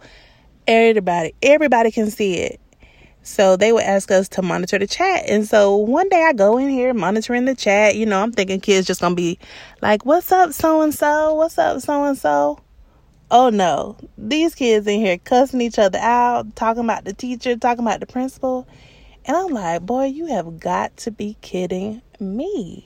everybody, 0.68 1.36
everybody 1.44 1.92
can 1.92 2.10
see 2.10 2.36
it. 2.36 2.60
So 3.24 3.56
they 3.56 3.72
would 3.72 3.84
ask 3.84 4.12
us 4.12 4.28
to 4.30 4.42
monitor 4.42 4.78
the 4.78 4.86
chat. 4.86 5.24
And 5.30 5.48
so 5.48 5.76
one 5.78 6.10
day 6.10 6.24
I 6.24 6.34
go 6.34 6.58
in 6.58 6.70
here 6.70 6.94
monitoring 6.94 7.46
the 7.46 7.56
chat. 7.56 7.96
You 7.96 8.06
know, 8.06 8.22
I'm 8.22 8.34
thinking 8.34 8.60
kids 8.60 8.86
just 8.86 9.02
gonna 9.02 9.16
be 9.16 9.40
like, 9.82 10.06
What's 10.06 10.32
up, 10.32 10.52
so 10.54 10.82
and 10.82 10.94
so? 10.94 11.34
What's 11.34 11.58
up, 11.58 11.82
so 11.82 12.04
and 12.04 12.18
so? 12.18 12.60
Oh 13.32 13.50
no, 13.50 13.98
these 14.18 14.54
kids 14.54 14.86
in 14.86 15.00
here 15.00 15.18
cussing 15.18 15.62
each 15.62 15.80
other 15.80 15.98
out, 15.98 16.56
talking 16.56 16.84
about 16.84 17.06
the 17.06 17.14
teacher, 17.14 17.56
talking 17.56 17.84
about 17.84 18.02
the 18.02 18.06
principal. 18.06 18.68
And 19.26 19.36
I'm 19.38 19.48
like, 19.48 19.82
boy, 19.84 20.06
you 20.06 20.28
have 20.28 20.60
got 20.60 20.96
to 20.98 21.12
be 21.12 21.38
kidding 21.42 22.02
me. 22.20 22.86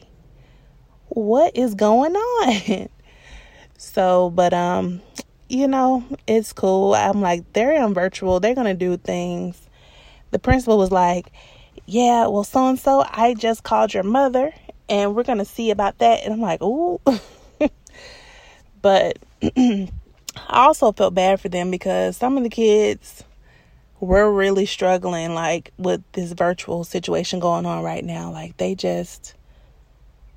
What 1.10 1.58
is 1.58 1.74
going 1.74 2.16
on? 2.16 2.90
so, 3.78 4.30
but 4.30 4.54
um, 4.54 5.02
you 5.50 5.68
know, 5.68 6.06
it's 6.28 6.54
cool. 6.54 6.94
I'm 6.94 7.22
like, 7.22 7.52
they're 7.54 7.74
in 7.84 7.94
virtual, 7.94 8.40
they're 8.40 8.56
gonna 8.56 8.74
do 8.76 8.98
things. 8.98 9.67
The 10.32 10.40
principal 10.40 10.78
was 10.78 10.92
like, 10.92 11.32
Yeah, 11.86 12.28
well, 12.28 12.44
so 12.44 12.68
and 12.68 12.80
so, 12.80 13.06
I 13.10 13.34
just 13.34 13.64
called 13.64 13.94
your 13.94 14.04
mother 14.04 14.54
and 14.90 15.16
we're 15.16 15.24
gonna 15.24 15.46
see 15.46 15.72
about 15.72 15.98
that. 16.00 16.24
And 16.24 16.34
I'm 16.34 16.42
like, 16.42 16.62
ooh. 16.62 17.02
but 18.82 19.20
I 19.42 19.90
also 20.50 20.92
felt 20.92 21.14
bad 21.14 21.42
for 21.42 21.50
them 21.50 21.72
because 21.72 22.18
some 22.18 22.38
of 22.38 22.44
the 22.44 22.50
kids 22.50 23.24
were 24.00 24.32
really 24.32 24.66
struggling 24.66 25.34
like 25.34 25.72
with 25.78 26.04
this 26.12 26.32
virtual 26.34 26.84
situation 26.84 27.40
going 27.40 27.66
on 27.66 27.84
right 27.84 28.04
now. 28.04 28.32
Like 28.32 28.58
they 28.58 28.76
just 28.76 29.34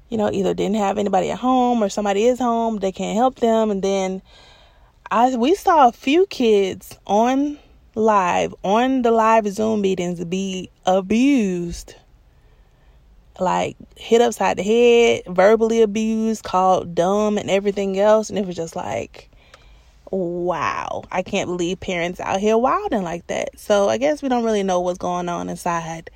you 0.08 0.18
know, 0.18 0.28
either 0.32 0.54
didn't 0.54 0.74
have 0.74 0.98
anybody 0.98 1.30
at 1.30 1.38
home 1.38 1.84
or 1.84 1.88
somebody 1.88 2.26
is 2.26 2.40
home, 2.40 2.78
they 2.78 2.90
can't 2.90 3.16
help 3.16 3.36
them 3.36 3.70
and 3.70 3.82
then 3.82 4.22
I 5.10 5.36
we 5.36 5.54
saw 5.54 5.88
a 5.88 5.92
few 5.92 6.26
kids 6.26 6.98
on 7.06 7.58
live 7.94 8.54
on 8.62 9.02
the 9.02 9.10
live 9.10 9.46
Zoom 9.48 9.80
meetings 9.80 10.24
be 10.24 10.70
abused. 10.86 11.94
Like 13.38 13.76
hit 13.96 14.20
upside 14.20 14.58
the 14.58 14.62
head, 14.62 15.22
verbally 15.26 15.82
abused, 15.82 16.44
called 16.44 16.94
dumb 16.94 17.38
and 17.38 17.50
everything 17.50 17.98
else 17.98 18.30
and 18.30 18.38
it 18.38 18.46
was 18.46 18.56
just 18.56 18.76
like 18.76 19.30
wow, 20.10 21.04
I 21.10 21.22
can't 21.22 21.48
believe 21.48 21.80
parents 21.80 22.20
out 22.20 22.40
here 22.40 22.58
wilding 22.58 23.02
like 23.02 23.26
that. 23.28 23.58
So 23.58 23.88
I 23.88 23.98
guess 23.98 24.22
we 24.22 24.28
don't 24.28 24.44
really 24.44 24.62
know 24.62 24.80
what's 24.80 24.98
going 24.98 25.28
on 25.28 25.48
inside 25.48 26.10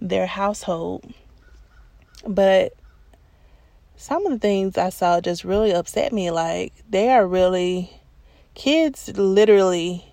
their 0.00 0.26
household. 0.26 1.12
But 2.26 2.72
some 3.96 4.26
of 4.26 4.32
the 4.32 4.38
things 4.38 4.78
I 4.78 4.90
saw 4.90 5.20
just 5.20 5.44
really 5.44 5.72
upset 5.72 6.12
me. 6.12 6.30
Like, 6.30 6.72
they 6.88 7.10
are 7.10 7.26
really, 7.26 7.90
kids 8.54 9.08
literally 9.16 10.04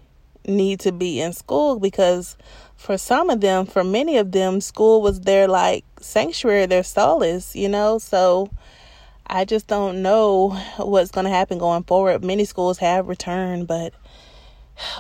need 0.46 0.80
to 0.82 0.92
be 0.92 1.22
in 1.22 1.34
school 1.34 1.80
because 1.80 2.38
for 2.76 2.98
some 2.98 3.30
of 3.30 3.42
them, 3.42 3.66
for 3.66 3.84
many 3.84 4.18
of 4.18 4.32
them, 4.32 4.62
school 4.62 5.02
was 5.02 5.22
their 5.22 5.48
like 5.48 5.86
sanctuary, 6.00 6.66
their 6.66 6.84
solace, 6.84 7.56
you 7.56 7.70
know? 7.70 7.98
So 7.98 8.50
I 9.28 9.46
just 9.46 9.68
don't 9.68 10.02
know 10.02 10.50
what's 10.78 11.12
going 11.12 11.26
to 11.26 11.32
happen 11.32 11.58
going 11.58 11.84
forward. 11.84 12.24
Many 12.24 12.46
schools 12.46 12.78
have 12.80 13.08
returned, 13.08 13.68
but 13.68 13.94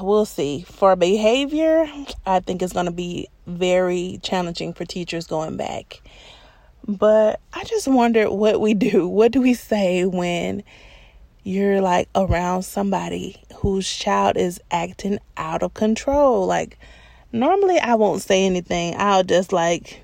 we'll 0.01 0.25
see. 0.25 0.63
For 0.63 0.95
behavior, 0.95 1.85
I 2.25 2.39
think 2.39 2.62
it's 2.62 2.73
going 2.73 2.85
to 2.85 2.91
be 2.91 3.27
very 3.45 4.19
challenging 4.23 4.73
for 4.73 4.85
teachers 4.85 5.27
going 5.27 5.57
back. 5.57 6.01
But 6.88 7.39
I 7.53 7.63
just 7.63 7.88
wonder 7.88 8.29
what 8.31 8.59
we 8.59 8.73
do. 8.73 9.07
What 9.07 9.31
do 9.31 9.41
we 9.41 9.53
say 9.53 10.05
when 10.05 10.63
you're 11.43 11.81
like 11.81 12.09
around 12.15 12.63
somebody 12.63 13.43
whose 13.55 13.91
child 13.91 14.38
is 14.38 14.59
acting 14.71 15.19
out 15.38 15.63
of 15.63 15.73
control? 15.73 16.45
Like, 16.45 16.77
normally 17.31 17.79
I 17.79 17.95
won't 17.95 18.21
say 18.21 18.45
anything. 18.45 18.95
I'll 18.97 19.23
just 19.23 19.53
like, 19.53 20.01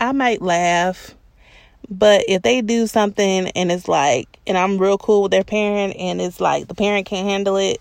I 0.00 0.12
might 0.12 0.42
laugh. 0.42 1.14
But 1.88 2.24
if 2.28 2.42
they 2.42 2.62
do 2.62 2.86
something 2.86 3.48
and 3.48 3.70
it's 3.70 3.88
like, 3.88 4.38
and 4.46 4.58
I'm 4.58 4.78
real 4.78 4.98
cool 4.98 5.22
with 5.22 5.30
their 5.30 5.44
parent 5.44 5.96
and 5.96 6.20
it's 6.20 6.40
like 6.40 6.68
the 6.68 6.74
parent 6.74 7.06
can't 7.06 7.28
handle 7.28 7.56
it, 7.56 7.80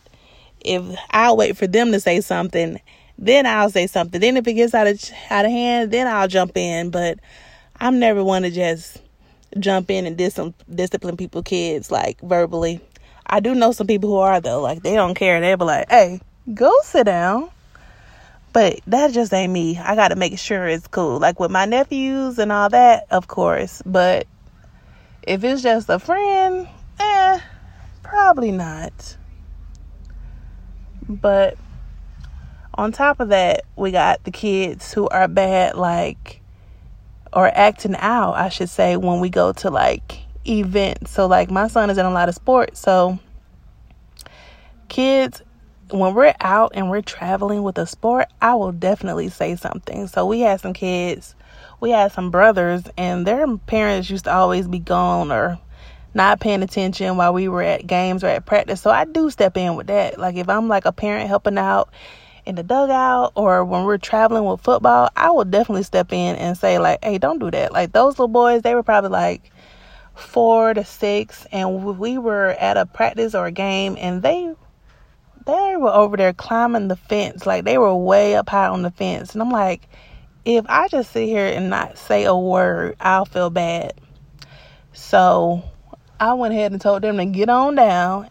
if 0.62 0.84
I'll 1.12 1.38
wait 1.38 1.58
for 1.58 1.68
them 1.68 1.92
to 1.92 2.00
say 2.00 2.22
something, 2.22 2.80
then 3.18 3.46
I'll 3.46 3.70
say 3.70 3.88
something. 3.88 4.20
Then 4.20 4.38
if 4.38 4.48
it 4.48 4.54
gets 4.54 4.74
out 4.74 4.88
of 4.88 5.02
out 5.30 5.46
of 5.46 5.52
hand, 5.52 5.92
then 5.92 6.08
I'll 6.08 6.28
jump 6.28 6.58
in. 6.58 6.90
But 6.90 7.20
I'm 7.80 8.00
never 8.00 8.24
one 8.24 8.44
to 8.44 8.52
just 8.52 9.02
jump 9.60 9.90
in 9.90 10.06
and 10.06 10.18
dis- 10.18 10.40
discipline 10.74 11.18
people 11.18 11.44
kids 11.44 11.92
like 11.92 12.20
verbally. 12.22 12.82
I 13.28 13.40
do 13.40 13.56
know 13.56 13.72
some 13.72 13.88
people 13.88 14.10
who 14.10 14.18
are 14.18 14.40
though, 14.40 14.62
like 14.62 14.84
they 14.84 14.94
don't 14.94 15.16
care. 15.16 15.40
They'll 15.42 15.58
be 15.58 15.66
like, 15.66 15.90
"Hey, 15.90 16.22
go 16.54 16.72
sit 16.84 17.06
down." 17.06 17.50
But 18.54 18.80
that 18.88 19.12
just 19.12 19.34
ain't 19.34 19.52
me. 19.52 19.78
I 19.78 19.96
got 19.96 20.10
to 20.10 20.16
make 20.16 20.40
sure 20.40 20.66
it's 20.66 20.88
cool. 20.88 21.20
Like 21.20 21.42
with 21.42 21.52
my 21.52 21.66
nephews 21.66 22.40
and 22.40 22.54
all 22.54 22.70
that, 22.70 23.06
of 23.12 23.28
course. 23.28 23.82
But 23.86 24.28
if 25.24 25.44
it's 25.44 25.62
just 25.62 25.90
a 25.90 26.00
friend, 26.00 26.66
eh, 26.98 27.40
probably 28.02 28.52
not. 28.52 29.18
But 31.10 31.58
on 32.76 32.92
top 32.92 33.20
of 33.20 33.30
that, 33.30 33.64
we 33.76 33.92
got 33.92 34.24
the 34.24 34.32
kids 34.32 34.94
who 34.94 35.08
are 35.10 35.28
bad, 35.28 35.76
like, 35.76 36.42
or 37.34 37.48
acting 37.48 37.96
out, 37.98 38.36
I 38.36 38.50
should 38.50 38.70
say, 38.70 38.96
when 38.96 39.20
we 39.20 39.30
go 39.30 39.52
to 39.52 39.70
like 39.70 40.25
events. 40.48 41.12
So, 41.12 41.28
like, 41.28 41.50
my 41.52 41.68
son 41.68 41.90
is 41.90 41.98
in 41.98 42.06
a 42.06 42.12
lot 42.12 42.30
of 42.30 42.36
sports. 42.36 42.80
So, 42.80 43.20
kids, 44.88 45.42
when 45.92 46.14
we're 46.14 46.34
out 46.40 46.72
and 46.76 46.90
we're 46.90 47.02
traveling 47.02 47.64
with 47.64 47.78
a 47.78 47.86
sport, 47.86 48.28
I 48.42 48.56
will 48.56 48.72
definitely 48.72 49.30
say 49.30 49.56
something. 49.56 50.08
So, 50.08 50.26
we 50.26 50.42
had 50.42 50.62
some 50.62 50.74
kids, 50.74 51.36
we 51.80 51.92
had 51.92 52.12
some 52.12 52.32
brothers, 52.32 52.84
and 52.98 53.26
their 53.26 53.58
parents 53.58 54.10
used 54.10 54.26
to 54.26 54.34
always 54.34 54.68
be 54.68 54.80
gone 54.80 55.32
or 55.32 55.60
not 56.16 56.40
paying 56.40 56.64
attention 56.64 57.18
while 57.18 57.34
we 57.34 57.48
were 57.48 57.62
at 57.62 57.86
games 57.86 58.24
or 58.24 58.28
at 58.28 58.46
practice. 58.46 58.82
So 58.82 58.90
I 58.90 59.04
do 59.04 59.30
step 59.30 59.58
in 59.58 59.76
with 59.76 59.88
that. 59.88 60.18
Like 60.18 60.38
if 60.38 60.48
I'm 60.48 60.70
like 60.70 60.86
a 60.86 60.94
parent 60.94 61.28
helping 61.28 61.58
out 61.58 61.90
in 62.46 62.56
the 62.56 62.64
dugout 62.64 63.34
or 63.36 63.66
when 63.66 63.84
we're 63.84 63.98
traveling 63.98 64.46
with 64.46 64.62
football, 64.62 65.10
I 65.18 65.32
will 65.32 65.44
definitely 65.44 65.84
step 65.84 66.14
in 66.14 66.38
and 66.38 66.58
say 66.58 66.80
like, 66.80 67.04
"Hey, 67.04 67.18
don't 67.18 67.40
do 67.40 67.52
that." 67.52 67.74
Like 67.74 67.92
those 67.92 68.14
little 68.14 68.30
boys, 68.30 68.62
they 68.62 68.76
were 68.76 68.84
probably 68.84 69.10
like 69.10 69.52
4 70.16 70.76
to 70.76 70.86
6 70.86 71.48
and 71.52 71.98
we 72.00 72.18
were 72.18 72.50
at 72.60 72.78
a 72.78 72.86
practice 72.86 73.36
or 73.36 73.48
a 73.48 73.52
game 73.52 73.98
and 74.00 74.22
they 74.22 74.54
they 75.46 75.76
were 75.78 75.94
over 75.94 76.18
there 76.18 76.34
climbing 76.34 76.88
the 76.88 76.96
fence. 76.96 77.46
Like 77.46 77.66
they 77.66 77.78
were 77.78 77.96
way 77.96 78.36
up 78.36 78.50
high 78.50 78.68
on 78.68 78.82
the 78.82 78.92
fence. 78.92 79.34
And 79.34 79.42
I'm 79.42 79.52
like, 79.52 79.88
if 80.44 80.66
I 80.70 80.88
just 80.88 81.12
sit 81.12 81.28
here 81.28 81.46
and 81.46 81.70
not 81.70 81.98
say 81.98 82.26
a 82.26 82.36
word, 82.36 82.96
I'll 83.00 83.26
feel 83.26 83.50
bad. 83.50 83.94
So 84.94 85.64
I 86.20 86.34
went 86.34 86.54
ahead 86.54 86.72
and 86.72 86.80
told 86.80 87.02
them 87.02 87.18
to 87.18 87.26
get 87.26 87.50
on 87.50 87.76
down. 87.76 88.30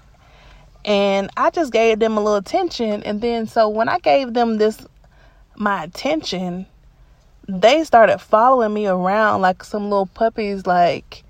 And 0.85 1.31
I 1.37 1.51
just 1.51 1.73
gave 1.73 1.99
them 1.99 2.17
a 2.17 2.21
little 2.21 2.37
attention. 2.37 3.03
And 3.03 3.21
then, 3.21 3.47
so 3.47 3.69
when 3.69 3.89
I 3.89 3.99
gave 3.99 4.35
them 4.35 4.59
this, 4.59 4.87
my 5.57 5.85
attention, 5.85 6.67
they 7.49 7.85
started 7.85 8.19
following 8.19 8.73
me 8.73 8.87
around 8.87 9.41
like 9.41 9.65
some 9.65 9.85
little 9.85 10.07
puppies. 10.07 10.67
Like, 10.67 11.24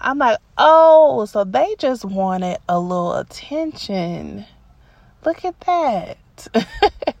I'm 0.00 0.18
like, 0.18 0.38
oh, 0.56 1.26
so 1.26 1.44
they 1.44 1.74
just 1.78 2.04
wanted 2.04 2.58
a 2.68 2.80
little 2.80 3.14
attention. 3.16 4.46
Look 5.24 5.44
at 5.44 5.60
that. 5.60 6.16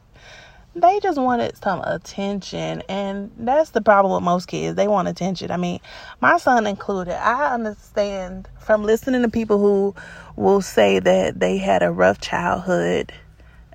they 0.74 1.00
just 1.00 1.18
wanted 1.18 1.56
some 1.56 1.80
attention 1.82 2.82
and 2.88 3.30
that's 3.38 3.70
the 3.70 3.80
problem 3.80 4.14
with 4.14 4.22
most 4.22 4.46
kids 4.46 4.76
they 4.76 4.86
want 4.86 5.08
attention 5.08 5.50
i 5.50 5.56
mean 5.56 5.80
my 6.20 6.38
son 6.38 6.64
included 6.66 7.14
i 7.14 7.52
understand 7.52 8.48
from 8.60 8.84
listening 8.84 9.20
to 9.22 9.28
people 9.28 9.58
who 9.58 9.94
will 10.36 10.60
say 10.60 11.00
that 11.00 11.38
they 11.40 11.58
had 11.58 11.82
a 11.82 11.90
rough 11.90 12.20
childhood 12.20 13.12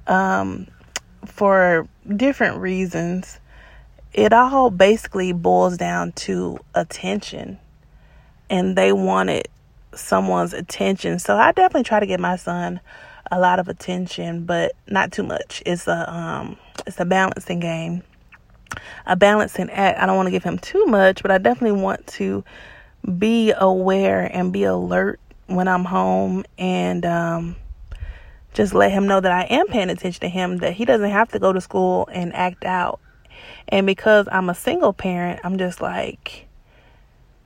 um, 0.07 0.67
for 1.25 1.87
different 2.15 2.57
reasons 2.57 3.39
it 4.13 4.31
all 4.31 4.69
basically 4.69 5.33
boils 5.33 5.75
down 5.75 6.13
to 6.13 6.57
attention 6.73 7.59
and 8.49 8.75
they 8.75 8.91
wanted 8.91 9.47
someone's 9.93 10.53
attention 10.53 11.19
so 11.19 11.35
i 11.37 11.51
definitely 11.51 11.83
try 11.83 11.99
to 11.99 12.05
get 12.05 12.19
my 12.19 12.35
son 12.35 12.79
a 13.31 13.39
lot 13.39 13.59
of 13.59 13.67
attention, 13.67 14.45
but 14.45 14.73
not 14.87 15.11
too 15.11 15.23
much. 15.23 15.63
It's 15.65 15.87
a 15.87 16.11
um 16.11 16.57
it's 16.85 16.99
a 16.99 17.05
balancing 17.05 17.59
game. 17.59 18.03
A 19.05 19.15
balancing 19.15 19.69
act. 19.69 19.99
I 19.99 20.05
don't 20.05 20.15
want 20.15 20.27
to 20.27 20.31
give 20.31 20.43
him 20.43 20.59
too 20.59 20.85
much, 20.85 21.21
but 21.21 21.31
I 21.31 21.37
definitely 21.37 21.81
want 21.81 22.05
to 22.07 22.43
be 23.17 23.53
aware 23.55 24.25
and 24.25 24.51
be 24.51 24.63
alert 24.63 25.19
when 25.47 25.67
I'm 25.67 25.85
home 25.85 26.43
and 26.57 27.05
um 27.05 27.55
just 28.53 28.73
let 28.73 28.91
him 28.91 29.05
know 29.05 29.19
that 29.19 29.31
I 29.31 29.43
am 29.43 29.67
paying 29.67 29.89
attention 29.89 30.21
to 30.21 30.29
him, 30.29 30.57
that 30.57 30.73
he 30.73 30.85
doesn't 30.85 31.09
have 31.09 31.29
to 31.31 31.39
go 31.39 31.51
to 31.51 31.59
school 31.59 32.07
and 32.11 32.33
act 32.33 32.63
out. 32.63 33.01
And 33.67 33.85
because 33.85 34.29
I'm 34.31 34.49
a 34.49 34.55
single 34.55 34.93
parent, 34.93 35.41
I'm 35.43 35.57
just 35.57 35.81
like, 35.81 36.47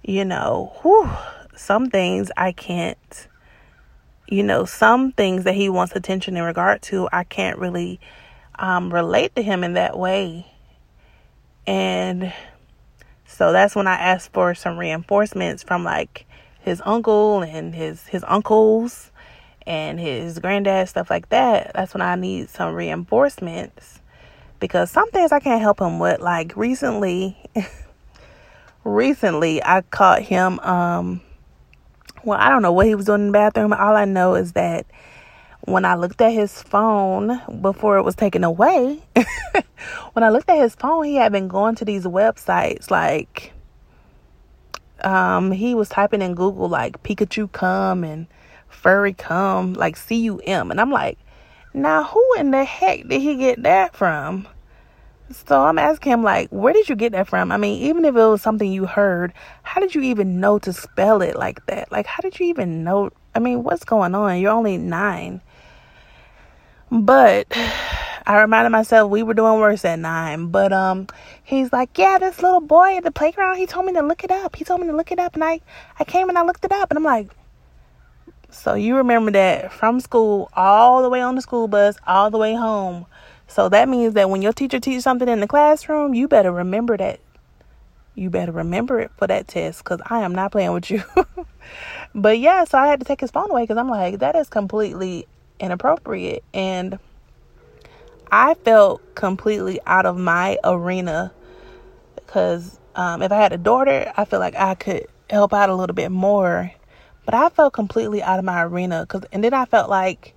you 0.09 0.25
know, 0.25 0.73
whew, 0.81 1.09
some 1.55 1.89
things 1.89 2.31
I 2.35 2.51
can't 2.51 3.27
you 4.27 4.43
know, 4.43 4.63
some 4.63 5.11
things 5.11 5.43
that 5.45 5.55
he 5.55 5.69
wants 5.69 5.95
attention 5.95 6.37
in 6.37 6.43
regard 6.43 6.83
to, 6.83 7.09
I 7.11 7.23
can't 7.23 7.57
really 7.57 7.99
um, 8.59 8.93
relate 8.93 9.35
to 9.35 9.41
him 9.41 9.63
in 9.63 9.73
that 9.73 9.97
way. 9.97 10.45
And 11.65 12.31
so 13.25 13.51
that's 13.51 13.75
when 13.75 13.87
I 13.87 13.95
asked 13.95 14.31
for 14.31 14.53
some 14.53 14.77
reinforcements 14.77 15.63
from 15.63 15.83
like 15.83 16.27
his 16.59 16.79
uncle 16.85 17.41
and 17.41 17.73
his 17.73 18.05
his 18.07 18.23
uncles 18.27 19.11
and 19.65 19.99
his 19.99 20.37
granddad 20.37 20.89
stuff 20.89 21.09
like 21.09 21.29
that. 21.29 21.71
That's 21.73 21.95
when 21.95 22.01
I 22.01 22.15
need 22.15 22.49
some 22.49 22.75
reinforcements 22.75 23.99
because 24.59 24.91
some 24.91 25.09
things 25.09 25.31
I 25.31 25.39
can't 25.39 25.61
help 25.61 25.81
him 25.81 25.97
with. 25.97 26.19
Like 26.19 26.55
recently, 26.55 27.35
recently 28.83 29.63
I 29.63 29.81
caught 29.81 30.21
him 30.21 30.59
um 30.59 31.21
well, 32.23 32.39
I 32.39 32.49
don't 32.49 32.61
know 32.61 32.73
what 32.73 32.85
he 32.85 32.95
was 32.95 33.05
doing 33.05 33.21
in 33.21 33.27
the 33.27 33.33
bathroom. 33.33 33.71
All 33.71 33.95
I 33.95 34.03
know 34.05 34.35
is 34.35 34.51
that 34.51 34.85
when 35.61 35.85
I 35.85 35.95
looked 35.95 36.19
at 36.19 36.33
his 36.33 36.61
phone 36.61 37.39
before 37.61 37.97
it 37.97 38.03
was 38.03 38.15
taken 38.15 38.43
away, 38.43 38.99
when 40.13 40.23
I 40.23 40.29
looked 40.29 40.49
at 40.49 40.57
his 40.57 40.75
phone, 40.75 41.05
he 41.05 41.15
had 41.15 41.31
been 41.31 41.47
going 41.47 41.75
to 41.75 41.85
these 41.85 42.05
websites 42.05 42.91
like 42.91 43.53
um 45.01 45.51
he 45.51 45.75
was 45.75 45.87
typing 45.87 46.21
in 46.21 46.35
Google 46.35 46.67
like 46.67 47.01
Pikachu 47.03 47.49
come 47.51 48.03
and 48.03 48.27
furry 48.67 49.13
come 49.13 49.73
like 49.73 49.95
C 49.95 50.15
U 50.23 50.39
M 50.39 50.71
and 50.71 50.81
I'm 50.81 50.91
like, 50.91 51.17
now 51.73 52.03
who 52.03 52.25
in 52.37 52.51
the 52.51 52.63
heck 52.63 53.07
did 53.07 53.21
he 53.21 53.35
get 53.35 53.63
that 53.63 53.95
from? 53.95 54.47
So 55.31 55.63
I'm 55.63 55.77
asking 55.77 56.11
him, 56.11 56.23
like, 56.23 56.49
where 56.49 56.73
did 56.73 56.89
you 56.89 56.95
get 56.95 57.11
that 57.11 57.27
from? 57.27 57.51
I 57.51 57.57
mean, 57.57 57.81
even 57.83 58.03
if 58.03 58.15
it 58.15 58.17
was 58.17 58.41
something 58.41 58.71
you 58.71 58.87
heard, 58.87 59.31
how 59.61 59.79
did 59.79 59.93
you 59.93 60.01
even 60.01 60.39
know 60.39 60.57
to 60.59 60.73
spell 60.73 61.21
it 61.21 61.35
like 61.35 61.63
that? 61.67 61.91
Like, 61.91 62.07
how 62.07 62.21
did 62.21 62.39
you 62.39 62.47
even 62.47 62.83
know? 62.83 63.11
I 63.35 63.39
mean, 63.39 63.63
what's 63.63 63.83
going 63.83 64.15
on? 64.15 64.39
You're 64.39 64.51
only 64.51 64.77
nine. 64.77 65.41
But 66.91 67.45
I 68.25 68.41
reminded 68.41 68.71
myself 68.71 69.11
we 69.11 69.21
were 69.21 69.35
doing 69.35 69.59
worse 69.59 69.85
at 69.85 69.99
nine. 69.99 70.47
But 70.47 70.73
um, 70.73 71.05
he's 71.43 71.71
like, 71.71 71.95
yeah, 71.97 72.17
this 72.17 72.41
little 72.41 72.61
boy 72.61 72.97
at 72.97 73.03
the 73.03 73.11
playground, 73.11 73.57
he 73.57 73.67
told 73.67 73.85
me 73.85 73.93
to 73.93 74.01
look 74.01 74.23
it 74.23 74.31
up. 74.31 74.55
He 74.55 74.63
told 74.63 74.81
me 74.81 74.87
to 74.87 74.95
look 74.95 75.11
it 75.11 75.19
up, 75.19 75.35
and 75.35 75.43
I, 75.43 75.61
I 75.99 76.05
came 76.05 76.29
and 76.29 76.39
I 76.39 76.43
looked 76.43 76.65
it 76.65 76.71
up, 76.71 76.89
and 76.89 76.97
I'm 76.97 77.03
like, 77.03 77.29
so 78.49 78.73
you 78.73 78.97
remember 78.97 79.29
that 79.31 79.71
from 79.71 79.99
school 79.99 80.49
all 80.55 81.03
the 81.03 81.09
way 81.09 81.21
on 81.21 81.35
the 81.35 81.41
school 81.41 81.67
bus, 81.67 81.97
all 82.07 82.31
the 82.31 82.39
way 82.39 82.55
home 82.55 83.05
so 83.49 83.67
that 83.69 83.89
means 83.89 84.13
that 84.13 84.29
when 84.29 84.41
your 84.41 84.53
teacher 84.53 84.79
teaches 84.79 85.03
something 85.03 85.27
in 85.27 85.41
the 85.41 85.47
classroom, 85.47 86.13
you 86.13 86.27
better 86.27 86.51
remember 86.51 86.95
that 86.95 87.19
you 88.15 88.29
better 88.29 88.51
remember 88.51 88.99
it 88.99 89.11
for 89.17 89.27
that 89.27 89.47
test 89.47 89.83
because 89.83 90.01
I 90.05 90.19
am 90.21 90.35
not 90.35 90.51
playing 90.51 90.73
with 90.73 90.91
you. 90.91 91.03
but 92.15 92.37
yeah, 92.37 92.63
so 92.65 92.77
I 92.77 92.87
had 92.87 92.99
to 92.99 93.05
take 93.05 93.21
his 93.21 93.31
phone 93.31 93.49
away 93.49 93.63
because 93.63 93.77
I'm 93.77 93.89
like, 93.89 94.19
that 94.19 94.35
is 94.35 94.49
completely 94.49 95.25
inappropriate. 95.59 96.43
And 96.53 96.99
I 98.31 98.53
felt 98.53 99.15
completely 99.15 99.79
out 99.85 100.05
of 100.05 100.17
my 100.17 100.57
arena 100.63 101.31
because 102.15 102.79
um, 102.95 103.21
if 103.21 103.31
I 103.31 103.37
had 103.37 103.53
a 103.53 103.57
daughter, 103.57 104.11
I 104.15 104.25
feel 104.25 104.39
like 104.39 104.55
I 104.55 104.75
could 104.75 105.07
help 105.29 105.53
out 105.53 105.69
a 105.69 105.75
little 105.75 105.95
bit 105.95 106.11
more. 106.11 106.71
But 107.25 107.33
I 107.33 107.49
felt 107.49 107.73
completely 107.73 108.21
out 108.21 108.39
of 108.39 108.45
my 108.45 108.63
arena 108.63 109.01
because, 109.01 109.23
and 109.31 109.43
then 109.43 109.53
I 109.53 109.65
felt 109.65 109.89
like 109.89 110.33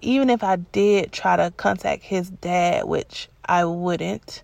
even 0.00 0.30
if 0.30 0.42
I 0.42 0.56
did 0.56 1.12
try 1.12 1.36
to 1.36 1.52
contact 1.56 2.02
his 2.02 2.30
dad, 2.30 2.84
which 2.84 3.28
I 3.44 3.64
wouldn't, 3.64 4.42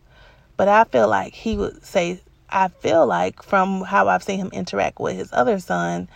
but 0.57 0.69
I 0.69 0.85
feel 0.85 1.09
like 1.09 1.35
he 1.35 1.57
would 1.57 1.85
say, 1.85 2.21
I 2.49 2.69
feel 2.69 3.07
like 3.07 3.43
from 3.43 3.83
how 3.83 4.09
I've 4.09 4.23
seen 4.23 4.39
him 4.39 4.51
interact 4.53 5.01
with 5.01 5.17
his 5.17 5.33
other 5.33 5.59
son, 5.59 6.09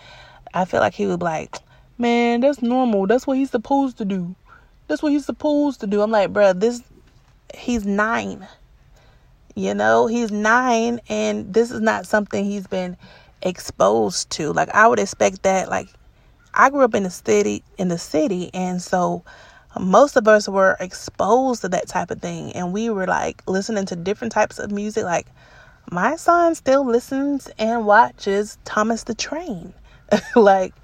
I 0.53 0.65
feel 0.65 0.81
like 0.81 0.95
he 0.95 1.07
would 1.07 1.21
be 1.21 1.25
like, 1.25 1.57
man, 1.99 2.41
that's 2.41 2.63
normal. 2.63 3.07
That's 3.07 3.27
what 3.27 3.39
he's 3.39 3.51
supposed 3.51 3.99
to 3.99 4.05
do. 4.05 4.35
That's 4.87 5.03
what 5.03 5.13
he's 5.13 5.27
supposed 5.27 5.81
to 5.81 5.87
do. 5.87 6.03
I'm 6.03 6.11
like, 6.11 6.33
bro, 6.33 6.53
this, 6.53 6.83
he's 7.55 7.85
nine. 7.85 8.47
You 9.55 9.75
know, 9.75 10.07
he's 10.07 10.31
nine 10.31 11.01
and 11.09 11.53
this 11.53 11.71
is 11.71 11.81
not 11.81 12.07
something 12.07 12.45
he's 12.45 12.67
been 12.67 12.97
exposed 13.43 14.31
to. 14.31 14.53
Like, 14.53 14.69
I 14.71 14.87
would 14.87 14.99
expect 14.99 15.43
that, 15.45 15.71
like, 15.71 15.89
I 16.57 16.71
grew 16.71 16.83
up 16.83 16.95
in 16.95 17.03
the 17.03 17.11
city, 17.11 17.63
in 17.77 17.89
the 17.89 17.99
city, 17.99 18.51
and 18.55 18.81
so 18.81 19.23
most 19.79 20.17
of 20.17 20.27
us 20.27 20.49
were 20.49 20.77
exposed 20.81 21.63
to 21.63 21.69
that 21.69 21.87
type 21.87 22.11
of 22.11 22.21
thing 22.21 22.53
and 22.53 22.73
we 22.73 22.89
were 22.91 23.07
like 23.07 23.43
listening 23.47 23.85
to 23.87 23.97
different 23.97 24.33
types 24.33 24.59
of 24.59 24.71
music. 24.71 25.05
Like 25.05 25.27
my 25.91 26.17
son 26.17 26.55
still 26.55 26.85
listens 26.85 27.49
and 27.59 27.87
watches 27.87 28.59
Thomas 28.65 29.05
the 29.05 29.15
Train. 29.15 29.75
Like 30.37 30.75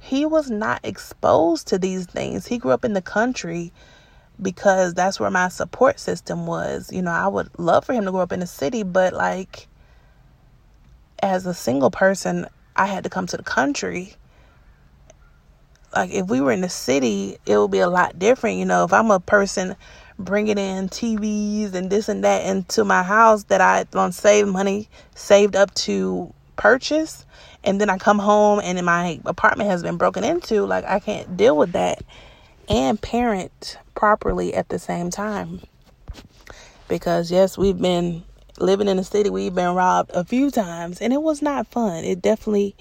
he 0.00 0.24
was 0.24 0.50
not 0.50 0.80
exposed 0.82 1.68
to 1.68 1.78
these 1.78 2.06
things. 2.06 2.46
He 2.46 2.58
grew 2.58 2.72
up 2.72 2.84
in 2.84 2.94
the 2.94 3.02
country 3.02 3.72
because 4.40 4.94
that's 4.94 5.20
where 5.20 5.30
my 5.30 5.48
support 5.48 6.00
system 6.00 6.46
was. 6.46 6.90
You 6.92 7.02
know 7.02 7.12
I 7.12 7.28
would 7.28 7.50
love 7.58 7.84
for 7.84 7.92
him 7.92 8.04
to 8.06 8.10
grow 8.10 8.22
up 8.22 8.32
in 8.32 8.40
the 8.40 8.46
city 8.46 8.82
but 8.82 9.12
like 9.12 9.68
as 11.22 11.46
a 11.46 11.54
single 11.54 11.90
person 11.90 12.46
I 12.74 12.86
had 12.86 13.04
to 13.04 13.10
come 13.10 13.26
to 13.28 13.36
the 13.36 13.42
country 13.42 14.16
like 15.94 16.10
if 16.10 16.28
we 16.28 16.40
were 16.40 16.52
in 16.52 16.60
the 16.60 16.68
city, 16.68 17.38
it 17.46 17.56
would 17.56 17.70
be 17.70 17.80
a 17.80 17.88
lot 17.88 18.18
different. 18.18 18.58
You 18.58 18.64
know, 18.64 18.84
if 18.84 18.92
I'm 18.92 19.10
a 19.10 19.20
person 19.20 19.76
bringing 20.18 20.58
in 20.58 20.88
TVs 20.88 21.74
and 21.74 21.90
this 21.90 22.08
and 22.08 22.24
that 22.24 22.46
into 22.46 22.84
my 22.84 23.02
house 23.02 23.44
that 23.44 23.60
I 23.60 23.84
don't 23.84 24.12
save 24.12 24.46
money 24.46 24.88
saved 25.14 25.56
up 25.56 25.74
to 25.74 26.32
purchase, 26.56 27.24
and 27.64 27.80
then 27.80 27.90
I 27.90 27.98
come 27.98 28.18
home 28.18 28.60
and 28.62 28.84
my 28.84 29.20
apartment 29.24 29.70
has 29.70 29.82
been 29.82 29.96
broken 29.96 30.24
into, 30.24 30.64
like 30.66 30.84
I 30.84 30.98
can't 31.00 31.36
deal 31.36 31.56
with 31.56 31.72
that 31.72 32.02
and 32.68 33.00
parent 33.00 33.78
properly 33.94 34.54
at 34.54 34.68
the 34.68 34.78
same 34.78 35.10
time. 35.10 35.60
Because 36.88 37.30
yes, 37.30 37.58
we've 37.58 37.78
been 37.78 38.24
living 38.58 38.88
in 38.88 38.96
the 38.96 39.04
city, 39.04 39.30
we've 39.30 39.54
been 39.54 39.74
robbed 39.74 40.10
a 40.12 40.24
few 40.24 40.50
times, 40.50 41.00
and 41.00 41.12
it 41.12 41.22
was 41.22 41.42
not 41.42 41.66
fun. 41.66 42.04
It 42.04 42.22
definitely 42.22 42.76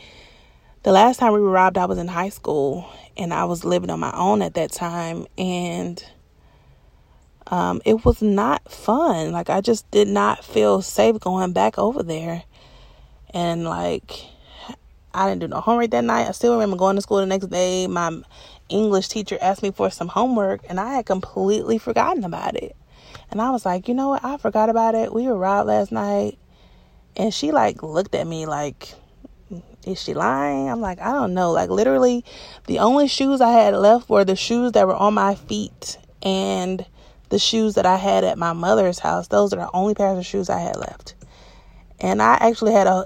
the 0.84 0.92
last 0.92 1.20
time 1.20 1.34
we 1.34 1.42
were 1.42 1.52
robbed, 1.52 1.78
I 1.78 1.86
was 1.86 1.98
in 1.98 2.08
high 2.08 2.30
school 2.30 2.90
and 3.18 3.34
I 3.34 3.46
was 3.46 3.66
living 3.66 3.90
on 3.90 4.00
my 4.00 4.12
own 4.16 4.42
at 4.42 4.54
that 4.54 4.72
time. 4.72 5.28
And 5.38 6.04
um, 7.48 7.82
it 7.86 8.06
was 8.06 8.22
not 8.22 8.72
fun. 8.72 9.32
Like, 9.32 9.50
I 9.50 9.62
just 9.62 9.90
did 9.92 10.08
not 10.08 10.44
feel 10.46 10.82
safe 10.82 11.20
going 11.20 11.52
back 11.52 11.78
over 11.78 12.04
there. 12.04 12.44
And, 13.34 13.66
like, 13.66 14.12
I 15.14 15.28
didn't 15.28 15.42
do 15.42 15.48
no 15.48 15.60
homework 15.60 15.92
that 15.92 16.04
night. 16.04 16.28
I 16.28 16.32
still 16.32 16.54
remember 16.54 16.78
going 16.78 16.96
to 16.96 17.02
school 17.02 17.18
the 17.18 17.26
next 17.26 17.48
day. 17.48 17.88
My 17.88 18.22
English 18.70 19.10
teacher 19.10 19.38
asked 19.42 19.64
me 19.64 19.72
for 19.72 19.90
some 19.90 20.08
homework, 20.08 20.62
and 20.70 20.80
I 20.80 20.94
had 20.94 21.06
completely 21.06 21.78
forgotten 21.78 22.24
about 22.24 22.56
it. 22.56 22.76
And 23.32 23.42
I 23.42 23.50
was 23.52 23.66
like, 23.66 23.88
you 23.88 23.94
know 23.94 24.10
what? 24.10 24.24
I 24.24 24.38
forgot 24.38 24.70
about 24.70 24.96
it. 24.96 25.14
We 25.14 25.28
were 25.28 25.38
robbed 25.38 25.68
last 25.68 25.92
night. 25.92 26.38
And 27.18 27.34
she, 27.34 27.52
like, 27.52 27.84
looked 27.84 28.16
at 28.16 28.26
me 28.26 28.46
like, 28.46 28.94
is 29.90 30.02
she 30.02 30.14
lying? 30.14 30.70
I'm 30.70 30.82
like, 30.82 31.00
I 31.00 31.12
don't 31.12 31.34
know. 31.34 31.52
Like, 31.52 31.70
literally, 31.70 32.24
the 32.68 32.80
only 32.80 33.08
shoes 33.08 33.42
I 33.42 33.52
had 33.52 33.74
left 33.76 34.10
were 34.10 34.24
the 34.24 34.36
shoes 34.36 34.74
that 34.74 34.88
were 34.88 34.96
on 34.96 35.14
my 35.14 35.36
feet 35.36 35.98
and 36.22 36.86
the 37.30 37.40
shoes 37.40 37.76
that 37.76 37.86
I 37.86 37.98
had 37.98 38.24
at 38.24 38.38
my 38.38 38.54
mother's 38.54 39.00
house. 39.00 39.28
Those 39.28 39.54
are 39.54 39.58
the 39.58 39.70
only 39.74 39.96
pairs 39.96 40.18
of 40.18 40.26
shoes 40.26 40.50
I 40.50 40.60
had 40.60 40.76
left. 40.76 41.16
And 42.00 42.22
I 42.22 42.38
actually 42.40 42.74
had 42.74 42.88
a, 42.88 43.06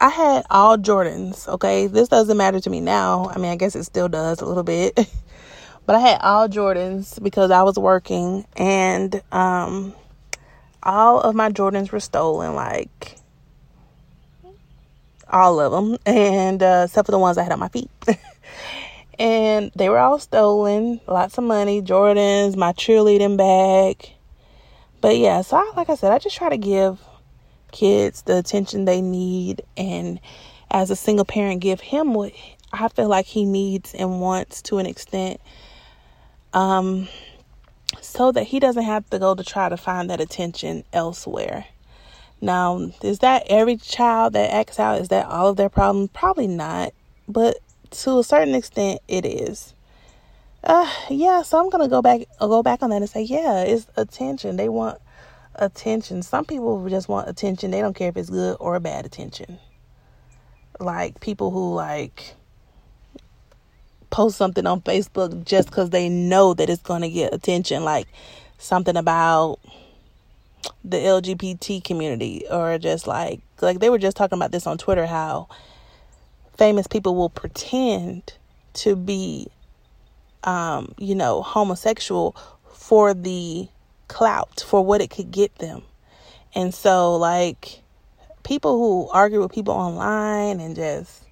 I 0.00 0.08
had 0.10 0.46
all 0.50 0.76
Jordans, 0.76 1.48
okay? 1.48 1.86
This 1.86 2.08
doesn't 2.08 2.36
matter 2.36 2.60
to 2.60 2.70
me 2.70 2.80
now. 2.80 3.30
I 3.34 3.38
mean, 3.38 3.50
I 3.50 3.56
guess 3.56 3.74
it 3.74 3.84
still 3.84 4.08
does 4.08 4.40
a 4.40 4.46
little 4.46 4.62
bit. 4.62 4.94
but 5.86 5.96
I 5.96 6.00
had 6.00 6.20
all 6.20 6.48
Jordans 6.48 7.22
because 7.22 7.50
I 7.50 7.62
was 7.62 7.78
working 7.78 8.46
and 8.56 9.22
um 9.32 9.94
all 10.82 11.20
of 11.20 11.34
my 11.34 11.50
Jordans 11.50 11.90
were 11.90 12.00
stolen 12.00 12.54
like 12.54 13.17
all 15.30 15.60
of 15.60 15.72
them, 15.72 15.98
and 16.06 16.62
uh, 16.62 16.82
except 16.86 17.06
for 17.06 17.12
the 17.12 17.18
ones 17.18 17.38
I 17.38 17.42
had 17.42 17.52
on 17.52 17.58
my 17.58 17.68
feet. 17.68 17.90
and 19.18 19.70
they 19.74 19.88
were 19.88 19.98
all 19.98 20.18
stolen. 20.18 21.00
Lots 21.06 21.38
of 21.38 21.44
money, 21.44 21.82
Jordans, 21.82 22.56
my 22.56 22.72
cheerleading 22.72 23.36
bag. 23.36 24.10
But 25.00 25.16
yeah, 25.16 25.42
so 25.42 25.56
I, 25.56 25.72
like 25.76 25.90
I 25.90 25.94
said, 25.94 26.12
I 26.12 26.18
just 26.18 26.36
try 26.36 26.48
to 26.48 26.56
give 26.56 27.00
kids 27.72 28.22
the 28.22 28.38
attention 28.38 28.84
they 28.84 29.00
need, 29.00 29.62
and 29.76 30.20
as 30.70 30.90
a 30.90 30.96
single 30.96 31.24
parent, 31.24 31.60
give 31.60 31.80
him 31.80 32.14
what 32.14 32.32
I 32.72 32.88
feel 32.88 33.08
like 33.08 33.26
he 33.26 33.44
needs 33.44 33.94
and 33.94 34.20
wants 34.20 34.62
to 34.62 34.78
an 34.78 34.86
extent. 34.86 35.40
Um, 36.52 37.08
so 38.00 38.32
that 38.32 38.44
he 38.44 38.58
doesn't 38.58 38.84
have 38.84 39.08
to 39.10 39.18
go 39.18 39.34
to 39.34 39.44
try 39.44 39.68
to 39.68 39.76
find 39.76 40.10
that 40.10 40.20
attention 40.20 40.84
elsewhere. 40.92 41.66
Now, 42.40 42.90
is 43.02 43.18
that 43.20 43.44
every 43.48 43.76
child 43.76 44.34
that 44.34 44.52
acts 44.52 44.78
out? 44.78 45.00
Is 45.00 45.08
that 45.08 45.26
all 45.26 45.48
of 45.48 45.56
their 45.56 45.68
problem? 45.68 46.08
Probably 46.08 46.46
not, 46.46 46.92
but 47.26 47.56
to 47.90 48.18
a 48.18 48.24
certain 48.24 48.54
extent, 48.54 49.00
it 49.08 49.26
is. 49.26 49.74
Uh, 50.62 50.90
yeah. 51.10 51.42
So 51.42 51.58
I'm 51.58 51.70
gonna 51.70 51.88
go 51.88 52.02
back, 52.02 52.22
I'll 52.40 52.48
go 52.48 52.62
back 52.62 52.82
on 52.82 52.90
that 52.90 52.96
and 52.96 53.10
say, 53.10 53.22
yeah, 53.22 53.62
it's 53.62 53.86
attention. 53.96 54.56
They 54.56 54.68
want 54.68 55.00
attention. 55.54 56.22
Some 56.22 56.44
people 56.44 56.88
just 56.88 57.08
want 57.08 57.28
attention. 57.28 57.70
They 57.70 57.80
don't 57.80 57.94
care 57.94 58.08
if 58.08 58.16
it's 58.16 58.30
good 58.30 58.56
or 58.60 58.78
bad 58.80 59.04
attention. 59.04 59.58
Like 60.78 61.20
people 61.20 61.50
who 61.50 61.74
like 61.74 62.34
post 64.10 64.36
something 64.36 64.66
on 64.66 64.80
Facebook 64.82 65.44
just 65.44 65.68
because 65.68 65.90
they 65.90 66.08
know 66.08 66.54
that 66.54 66.70
it's 66.70 66.82
gonna 66.82 67.08
get 67.08 67.34
attention, 67.34 67.84
like 67.84 68.06
something 68.58 68.96
about 68.96 69.58
the 70.84 70.96
LGBT 70.96 71.82
community 71.82 72.44
or 72.50 72.78
just 72.78 73.06
like 73.06 73.40
like 73.60 73.80
they 73.80 73.90
were 73.90 73.98
just 73.98 74.16
talking 74.16 74.38
about 74.38 74.52
this 74.52 74.66
on 74.66 74.78
Twitter 74.78 75.06
how 75.06 75.48
famous 76.56 76.86
people 76.86 77.14
will 77.14 77.30
pretend 77.30 78.34
to 78.74 78.96
be 78.96 79.48
um 80.44 80.94
you 80.98 81.14
know 81.14 81.42
homosexual 81.42 82.36
for 82.72 83.14
the 83.14 83.68
clout 84.08 84.64
for 84.66 84.84
what 84.84 85.00
it 85.00 85.10
could 85.10 85.30
get 85.30 85.54
them. 85.56 85.82
And 86.54 86.74
so 86.74 87.16
like 87.16 87.82
people 88.42 88.78
who 88.78 89.10
argue 89.10 89.40
with 89.40 89.52
people 89.52 89.74
online 89.74 90.60
and 90.60 90.74
just 90.74 91.24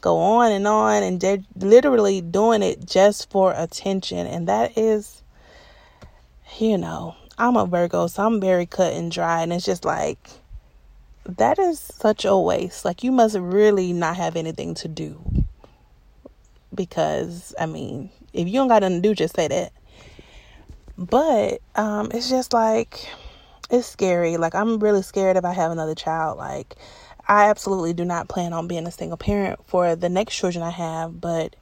go 0.00 0.18
on 0.18 0.50
and 0.50 0.66
on 0.66 1.02
and 1.02 1.20
they're 1.20 1.44
literally 1.56 2.20
doing 2.20 2.62
it 2.62 2.84
just 2.84 3.30
for 3.30 3.54
attention 3.56 4.26
and 4.26 4.48
that 4.48 4.76
is 4.76 5.22
you 6.58 6.76
know 6.76 7.14
I'm 7.38 7.56
a 7.56 7.66
Virgo, 7.66 8.06
so 8.06 8.24
I'm 8.24 8.40
very 8.40 8.66
cut 8.66 8.92
and 8.92 9.10
dry. 9.10 9.42
And 9.42 9.52
it's 9.52 9.64
just 9.64 9.84
like, 9.84 10.30
that 11.24 11.58
is 11.58 11.78
such 11.78 12.24
a 12.24 12.36
waste. 12.36 12.84
Like, 12.84 13.02
you 13.02 13.12
must 13.12 13.36
really 13.36 13.92
not 13.92 14.16
have 14.16 14.36
anything 14.36 14.74
to 14.74 14.88
do. 14.88 15.20
Because, 16.74 17.54
I 17.58 17.66
mean, 17.66 18.10
if 18.32 18.46
you 18.46 18.54
don't 18.54 18.68
got 18.68 18.82
nothing 18.82 19.02
to 19.02 19.08
do, 19.08 19.14
just 19.14 19.36
say 19.36 19.48
that. 19.48 19.72
But 20.96 21.60
um, 21.74 22.10
it's 22.12 22.28
just 22.28 22.52
like, 22.52 23.08
it's 23.70 23.86
scary. 23.86 24.36
Like, 24.36 24.54
I'm 24.54 24.78
really 24.78 25.02
scared 25.02 25.36
if 25.36 25.44
I 25.44 25.52
have 25.52 25.70
another 25.70 25.94
child. 25.94 26.38
Like, 26.38 26.76
I 27.26 27.48
absolutely 27.50 27.92
do 27.92 28.04
not 28.04 28.28
plan 28.28 28.52
on 28.52 28.68
being 28.68 28.86
a 28.86 28.90
single 28.90 29.16
parent 29.16 29.60
for 29.66 29.96
the 29.96 30.08
next 30.08 30.36
children 30.36 30.62
I 30.62 30.70
have. 30.70 31.20
But 31.20 31.56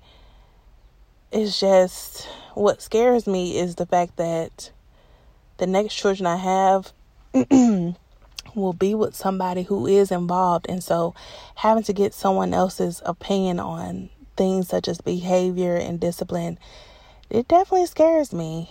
it's 1.33 1.61
just, 1.61 2.27
what 2.55 2.83
scares 2.83 3.27
me 3.27 3.59
is 3.59 3.77
the 3.77 3.87
fact 3.87 4.17
that 4.17 4.73
the 5.61 5.67
next 5.67 5.95
children 5.95 6.27
I 6.27 6.37
have 6.37 6.93
will 8.55 8.73
be 8.73 8.95
with 8.95 9.15
somebody 9.15 9.63
who 9.63 9.87
is 9.87 10.11
involved. 10.11 10.67
And 10.69 10.83
so 10.83 11.15
having 11.57 11.85
to 11.85 11.93
get 11.93 12.15
someone 12.15 12.53
else's 12.53 13.01
opinion 13.07 13.61
on 13.61 14.09
things 14.37 14.69
such 14.69 14.89
as 14.89 15.01
behavior 15.01 15.77
and 15.77 16.01
discipline, 16.01 16.59
it 17.29 17.47
definitely 17.47 17.87
scares 17.87 18.33
me. 18.33 18.71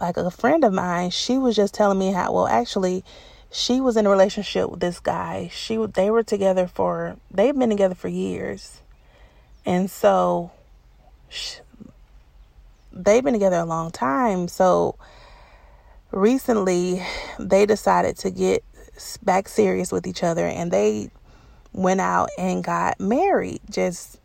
Like 0.00 0.16
a 0.16 0.30
friend 0.30 0.62
of 0.64 0.72
mine, 0.72 1.10
she 1.10 1.36
was 1.36 1.56
just 1.56 1.74
telling 1.74 1.98
me 1.98 2.12
how, 2.12 2.32
well, 2.32 2.46
actually, 2.46 3.04
she 3.50 3.80
was 3.80 3.96
in 3.96 4.06
a 4.06 4.10
relationship 4.10 4.70
with 4.70 4.80
this 4.80 5.00
guy. 5.00 5.50
She 5.52 5.76
they 5.94 6.10
were 6.10 6.22
together 6.22 6.66
for 6.66 7.16
they've 7.30 7.56
been 7.56 7.70
together 7.70 7.94
for 7.94 8.08
years. 8.08 8.80
And 9.64 9.90
so 9.90 10.52
she, 11.28 11.60
they've 12.92 13.24
been 13.24 13.32
together 13.32 13.56
a 13.56 13.64
long 13.64 13.90
time. 13.90 14.48
So 14.48 14.96
recently 16.10 17.04
they 17.38 17.66
decided 17.66 18.16
to 18.18 18.30
get 18.30 18.64
back 19.22 19.48
serious 19.48 19.92
with 19.92 20.06
each 20.06 20.22
other 20.22 20.46
and 20.46 20.70
they 20.70 21.10
went 21.72 22.00
out 22.00 22.30
and 22.38 22.64
got 22.64 22.98
married 22.98 23.60
just 23.70 24.18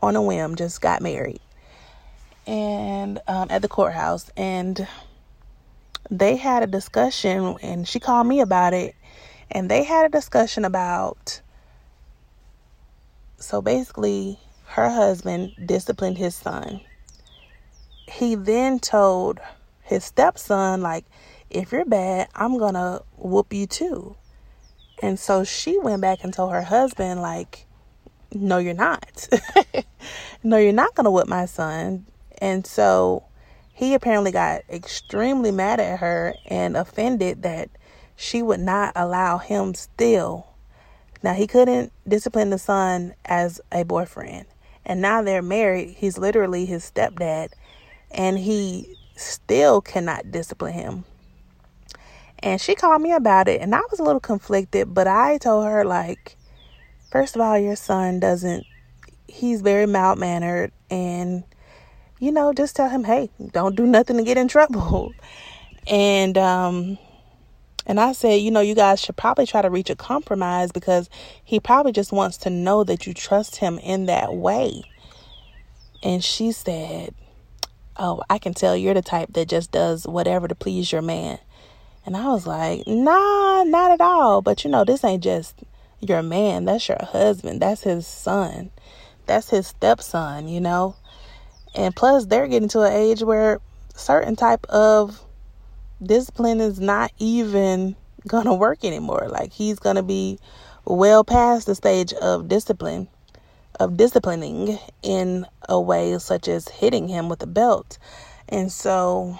on 0.00 0.16
a 0.16 0.22
whim, 0.22 0.56
just 0.56 0.80
got 0.80 1.00
married. 1.00 1.40
And 2.46 3.20
um, 3.26 3.48
at 3.50 3.62
the 3.62 3.68
courthouse. 3.68 4.30
And 4.36 4.86
they 6.10 6.36
had 6.36 6.62
a 6.62 6.66
discussion, 6.66 7.56
and 7.62 7.88
she 7.88 7.98
called 7.98 8.26
me 8.26 8.40
about 8.40 8.72
it. 8.72 8.94
And 9.50 9.70
they 9.70 9.82
had 9.84 10.06
a 10.06 10.08
discussion 10.08 10.64
about 10.64 11.40
so 13.38 13.60
basically, 13.60 14.38
her 14.64 14.88
husband 14.88 15.52
disciplined 15.66 16.18
his 16.18 16.34
son. 16.34 16.80
He 18.08 18.34
then 18.34 18.78
told 18.80 19.40
his 19.86 20.04
stepson, 20.04 20.82
like, 20.82 21.04
if 21.48 21.72
you're 21.72 21.84
bad, 21.84 22.28
I'm 22.34 22.58
gonna 22.58 23.02
whoop 23.16 23.52
you 23.52 23.66
too. 23.66 24.16
And 25.00 25.18
so 25.18 25.44
she 25.44 25.78
went 25.78 26.02
back 26.02 26.24
and 26.24 26.32
told 26.32 26.52
her 26.52 26.62
husband, 26.62 27.22
like, 27.22 27.66
no, 28.32 28.58
you're 28.58 28.74
not. 28.74 29.28
no, 30.42 30.56
you're 30.56 30.72
not 30.72 30.94
gonna 30.94 31.10
whip 31.10 31.28
my 31.28 31.46
son. 31.46 32.06
And 32.38 32.66
so 32.66 33.24
he 33.72 33.94
apparently 33.94 34.32
got 34.32 34.62
extremely 34.68 35.52
mad 35.52 35.78
at 35.78 36.00
her 36.00 36.34
and 36.46 36.76
offended 36.76 37.42
that 37.42 37.70
she 38.16 38.42
would 38.42 38.60
not 38.60 38.92
allow 38.96 39.38
him 39.38 39.74
still. 39.74 40.48
Now, 41.22 41.34
he 41.34 41.46
couldn't 41.46 41.92
discipline 42.08 42.50
the 42.50 42.58
son 42.58 43.14
as 43.24 43.60
a 43.70 43.84
boyfriend. 43.84 44.46
And 44.84 45.00
now 45.00 45.22
they're 45.22 45.42
married. 45.42 45.90
He's 45.90 46.18
literally 46.18 46.66
his 46.66 46.90
stepdad. 46.90 47.50
And 48.10 48.38
he 48.38 48.96
still 49.16 49.80
cannot 49.80 50.30
discipline 50.30 50.74
him. 50.74 51.04
And 52.38 52.60
she 52.60 52.74
called 52.74 53.02
me 53.02 53.12
about 53.12 53.48
it. 53.48 53.60
And 53.60 53.74
I 53.74 53.80
was 53.90 53.98
a 53.98 54.04
little 54.04 54.20
conflicted. 54.20 54.94
But 54.94 55.08
I 55.08 55.38
told 55.38 55.64
her, 55.64 55.84
like, 55.84 56.36
first 57.10 57.34
of 57.34 57.40
all, 57.40 57.58
your 57.58 57.76
son 57.76 58.20
doesn't, 58.20 58.64
he's 59.26 59.62
very 59.62 59.86
mild 59.86 60.18
mannered. 60.18 60.70
And 60.90 61.44
you 62.18 62.32
know, 62.32 62.52
just 62.52 62.76
tell 62.76 62.88
him, 62.88 63.04
hey, 63.04 63.30
don't 63.52 63.76
do 63.76 63.86
nothing 63.86 64.16
to 64.16 64.22
get 64.22 64.38
in 64.38 64.48
trouble. 64.48 65.12
And 65.88 66.36
um 66.36 66.98
and 67.86 68.00
I 68.00 68.10
said, 68.10 68.40
you 68.40 68.50
know, 68.50 68.58
you 68.58 68.74
guys 68.74 69.00
should 69.00 69.16
probably 69.16 69.46
try 69.46 69.62
to 69.62 69.70
reach 69.70 69.88
a 69.88 69.94
compromise 69.94 70.72
because 70.72 71.08
he 71.44 71.60
probably 71.60 71.92
just 71.92 72.10
wants 72.10 72.38
to 72.38 72.50
know 72.50 72.82
that 72.82 73.06
you 73.06 73.14
trust 73.14 73.54
him 73.54 73.78
in 73.78 74.06
that 74.06 74.34
way. 74.34 74.82
And 76.02 76.24
she 76.24 76.50
said, 76.50 77.14
Oh, 77.98 78.22
I 78.28 78.38
can 78.38 78.54
tell 78.54 78.76
you're 78.76 78.94
the 78.94 79.02
type 79.02 79.32
that 79.32 79.48
just 79.48 79.70
does 79.72 80.06
whatever 80.06 80.48
to 80.48 80.54
please 80.54 80.92
your 80.92 81.02
man. 81.02 81.38
And 82.04 82.16
I 82.16 82.28
was 82.28 82.46
like, 82.46 82.86
Nah, 82.86 83.64
not 83.64 83.90
at 83.90 84.00
all. 84.00 84.42
But 84.42 84.64
you 84.64 84.70
know, 84.70 84.84
this 84.84 85.04
ain't 85.04 85.24
just 85.24 85.62
your 86.00 86.22
man, 86.22 86.64
that's 86.66 86.88
your 86.88 87.02
husband, 87.02 87.60
that's 87.62 87.82
his 87.82 88.06
son, 88.06 88.70
that's 89.26 89.50
his 89.50 89.66
stepson, 89.68 90.48
you 90.48 90.60
know. 90.60 90.96
And 91.74 91.94
plus, 91.94 92.26
they're 92.26 92.48
getting 92.48 92.68
to 92.70 92.82
an 92.82 92.92
age 92.92 93.22
where 93.22 93.60
certain 93.94 94.36
type 94.36 94.66
of 94.68 95.22
discipline 96.02 96.60
is 96.60 96.80
not 96.80 97.12
even 97.18 97.96
gonna 98.26 98.54
work 98.54 98.84
anymore. 98.84 99.26
Like 99.28 99.52
he's 99.52 99.78
gonna 99.78 100.02
be 100.02 100.38
well 100.84 101.24
past 101.24 101.66
the 101.66 101.74
stage 101.74 102.12
of 102.14 102.48
discipline, 102.48 103.08
of 103.78 103.96
disciplining 103.96 104.78
in 105.02 105.46
a 105.68 105.80
way 105.80 106.18
such 106.18 106.48
as 106.48 106.68
hitting 106.68 107.08
him 107.08 107.28
with 107.28 107.42
a 107.42 107.46
belt. 107.46 107.98
And 108.48 108.70
so 108.70 109.38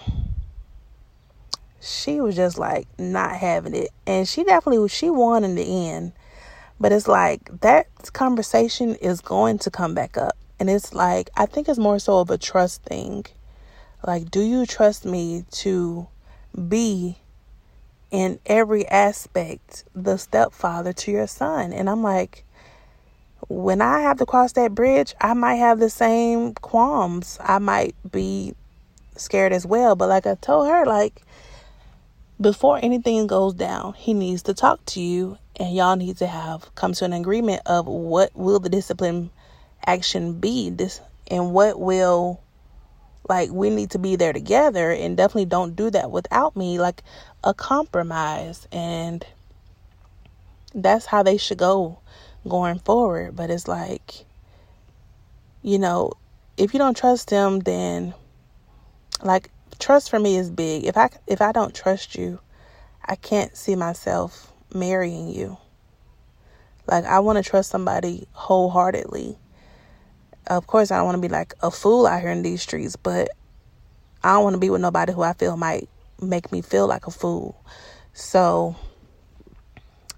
she 1.80 2.20
was 2.20 2.36
just 2.36 2.58
like 2.58 2.86
not 2.98 3.36
having 3.36 3.74
it. 3.74 3.90
And 4.06 4.28
she 4.28 4.44
definitely 4.44 4.88
she 4.88 5.10
won 5.10 5.44
in 5.44 5.54
the 5.54 5.88
end. 5.88 6.12
But 6.78 6.92
it's 6.92 7.08
like 7.08 7.60
that 7.60 7.86
conversation 8.12 8.96
is 8.96 9.20
going 9.20 9.58
to 9.60 9.70
come 9.70 9.94
back 9.94 10.16
up. 10.16 10.36
And 10.58 10.68
it's 10.70 10.94
like, 10.94 11.30
I 11.36 11.46
think 11.46 11.68
it's 11.68 11.78
more 11.78 11.98
so 11.98 12.18
of 12.18 12.30
a 12.30 12.38
trust 12.38 12.82
thing. 12.82 13.26
Like, 14.06 14.30
do 14.30 14.40
you 14.40 14.66
trust 14.66 15.04
me 15.04 15.44
to 15.52 16.08
be 16.68 17.18
in 18.10 18.38
every 18.46 18.86
aspect 18.88 19.84
the 19.94 20.16
stepfather 20.16 20.92
to 20.92 21.10
your 21.10 21.26
son? 21.26 21.72
And 21.72 21.90
I'm 21.90 22.02
like, 22.02 22.44
when 23.48 23.80
I 23.80 24.00
have 24.00 24.18
to 24.18 24.26
cross 24.26 24.52
that 24.52 24.74
bridge, 24.74 25.14
I 25.20 25.34
might 25.34 25.56
have 25.56 25.78
the 25.78 25.90
same 25.90 26.54
qualms. 26.54 27.38
I 27.40 27.58
might 27.58 27.94
be 28.10 28.54
scared 29.16 29.52
as 29.52 29.64
well. 29.64 29.94
But 29.94 30.08
like 30.08 30.26
I 30.26 30.34
told 30.34 30.68
her, 30.68 30.84
like, 30.84 31.22
before 32.40 32.78
anything 32.82 33.26
goes 33.26 33.54
down, 33.54 33.94
he 33.94 34.14
needs 34.14 34.42
to 34.42 34.54
talk 34.54 34.84
to 34.86 35.00
you 35.00 35.38
and 35.58 35.74
y'all 35.74 35.96
need 35.96 36.18
to 36.18 36.26
have 36.26 36.74
come 36.74 36.92
to 36.92 37.04
an 37.04 37.12
agreement 37.12 37.62
of 37.66 37.86
what 37.86 38.34
will 38.36 38.58
the 38.58 38.68
discipline 38.68 39.30
action 39.86 40.38
be 40.38 40.70
this 40.70 41.00
and 41.30 41.52
what 41.52 41.80
will 41.80 42.40
like 43.28 43.50
we 43.50 43.70
need 43.70 43.90
to 43.90 43.98
be 43.98 44.16
there 44.16 44.32
together 44.32 44.90
and 44.90 45.16
definitely 45.16 45.46
don't 45.46 45.74
do 45.74 45.90
that 45.90 46.10
without 46.10 46.56
me 46.56 46.78
like 46.78 47.02
a 47.42 47.54
compromise 47.54 48.68
and 48.70 49.24
that's 50.74 51.06
how 51.06 51.22
they 51.22 51.36
should 51.36 51.58
go 51.58 51.98
going 52.48 52.78
forward 52.78 53.34
but 53.34 53.50
it's 53.50 53.68
like 53.68 54.24
you 55.62 55.78
know 55.78 56.12
if 56.56 56.72
you 56.72 56.78
don't 56.78 56.96
trust 56.96 57.30
them 57.30 57.60
then 57.60 58.14
like 59.22 59.50
trust 59.78 60.10
for 60.10 60.18
me 60.18 60.36
is 60.36 60.50
big. 60.50 60.84
If 60.84 60.96
i 60.96 61.10
if 61.26 61.40
i 61.40 61.52
don't 61.52 61.74
trust 61.74 62.14
you 62.14 62.40
i 63.04 63.14
can't 63.14 63.56
see 63.56 63.76
myself 63.76 64.52
marrying 64.72 65.28
you. 65.28 65.56
Like 66.86 67.04
i 67.04 67.18
want 67.20 67.42
to 67.42 67.48
trust 67.48 67.70
somebody 67.70 68.26
wholeheartedly. 68.32 69.38
Of 70.48 70.68
course, 70.68 70.92
I 70.92 70.98
don't 70.98 71.06
want 71.06 71.16
to 71.16 71.22
be 71.22 71.32
like 71.32 71.54
a 71.60 71.72
fool 71.72 72.06
out 72.06 72.20
here 72.20 72.30
in 72.30 72.42
these 72.42 72.62
streets, 72.62 72.94
but 72.94 73.28
I 74.22 74.34
don't 74.34 74.44
want 74.44 74.54
to 74.54 74.60
be 74.60 74.70
with 74.70 74.80
nobody 74.80 75.12
who 75.12 75.22
I 75.22 75.32
feel 75.32 75.56
might 75.56 75.88
make 76.22 76.52
me 76.52 76.62
feel 76.62 76.86
like 76.86 77.08
a 77.08 77.10
fool. 77.10 77.60
So, 78.12 78.76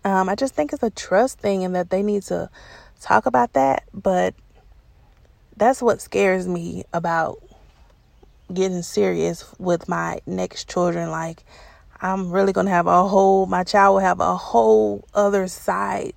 um, 0.05 0.29
I 0.29 0.35
just 0.35 0.55
think 0.55 0.73
it's 0.73 0.83
a 0.83 0.91
trust 0.91 1.39
thing 1.39 1.65
and 1.65 1.75
that 1.75 1.91
they 1.91 2.03
need 2.03 2.23
to 2.25 2.51
talk 3.01 3.27
about 3.27 3.53
that. 3.55 3.85
But 3.93 4.35
that's 5.57 5.83
what 5.83 6.01
scares 6.01 6.47
me 6.47 6.85
about 6.93 7.43
getting 8.53 8.83
serious 8.83 9.53
with 9.59 9.89
my 9.89 10.21
next 10.27 10.69
children. 10.69 11.11
Like, 11.11 11.45
I'm 12.01 12.31
really 12.31 12.53
going 12.53 12.67
to 12.67 12.73
have 12.73 12.87
a 12.87 13.07
whole, 13.07 13.47
my 13.47 13.65
child 13.65 13.95
will 13.95 14.01
have 14.01 14.21
a 14.21 14.37
whole 14.37 15.05
other 15.15 15.49
side 15.49 16.15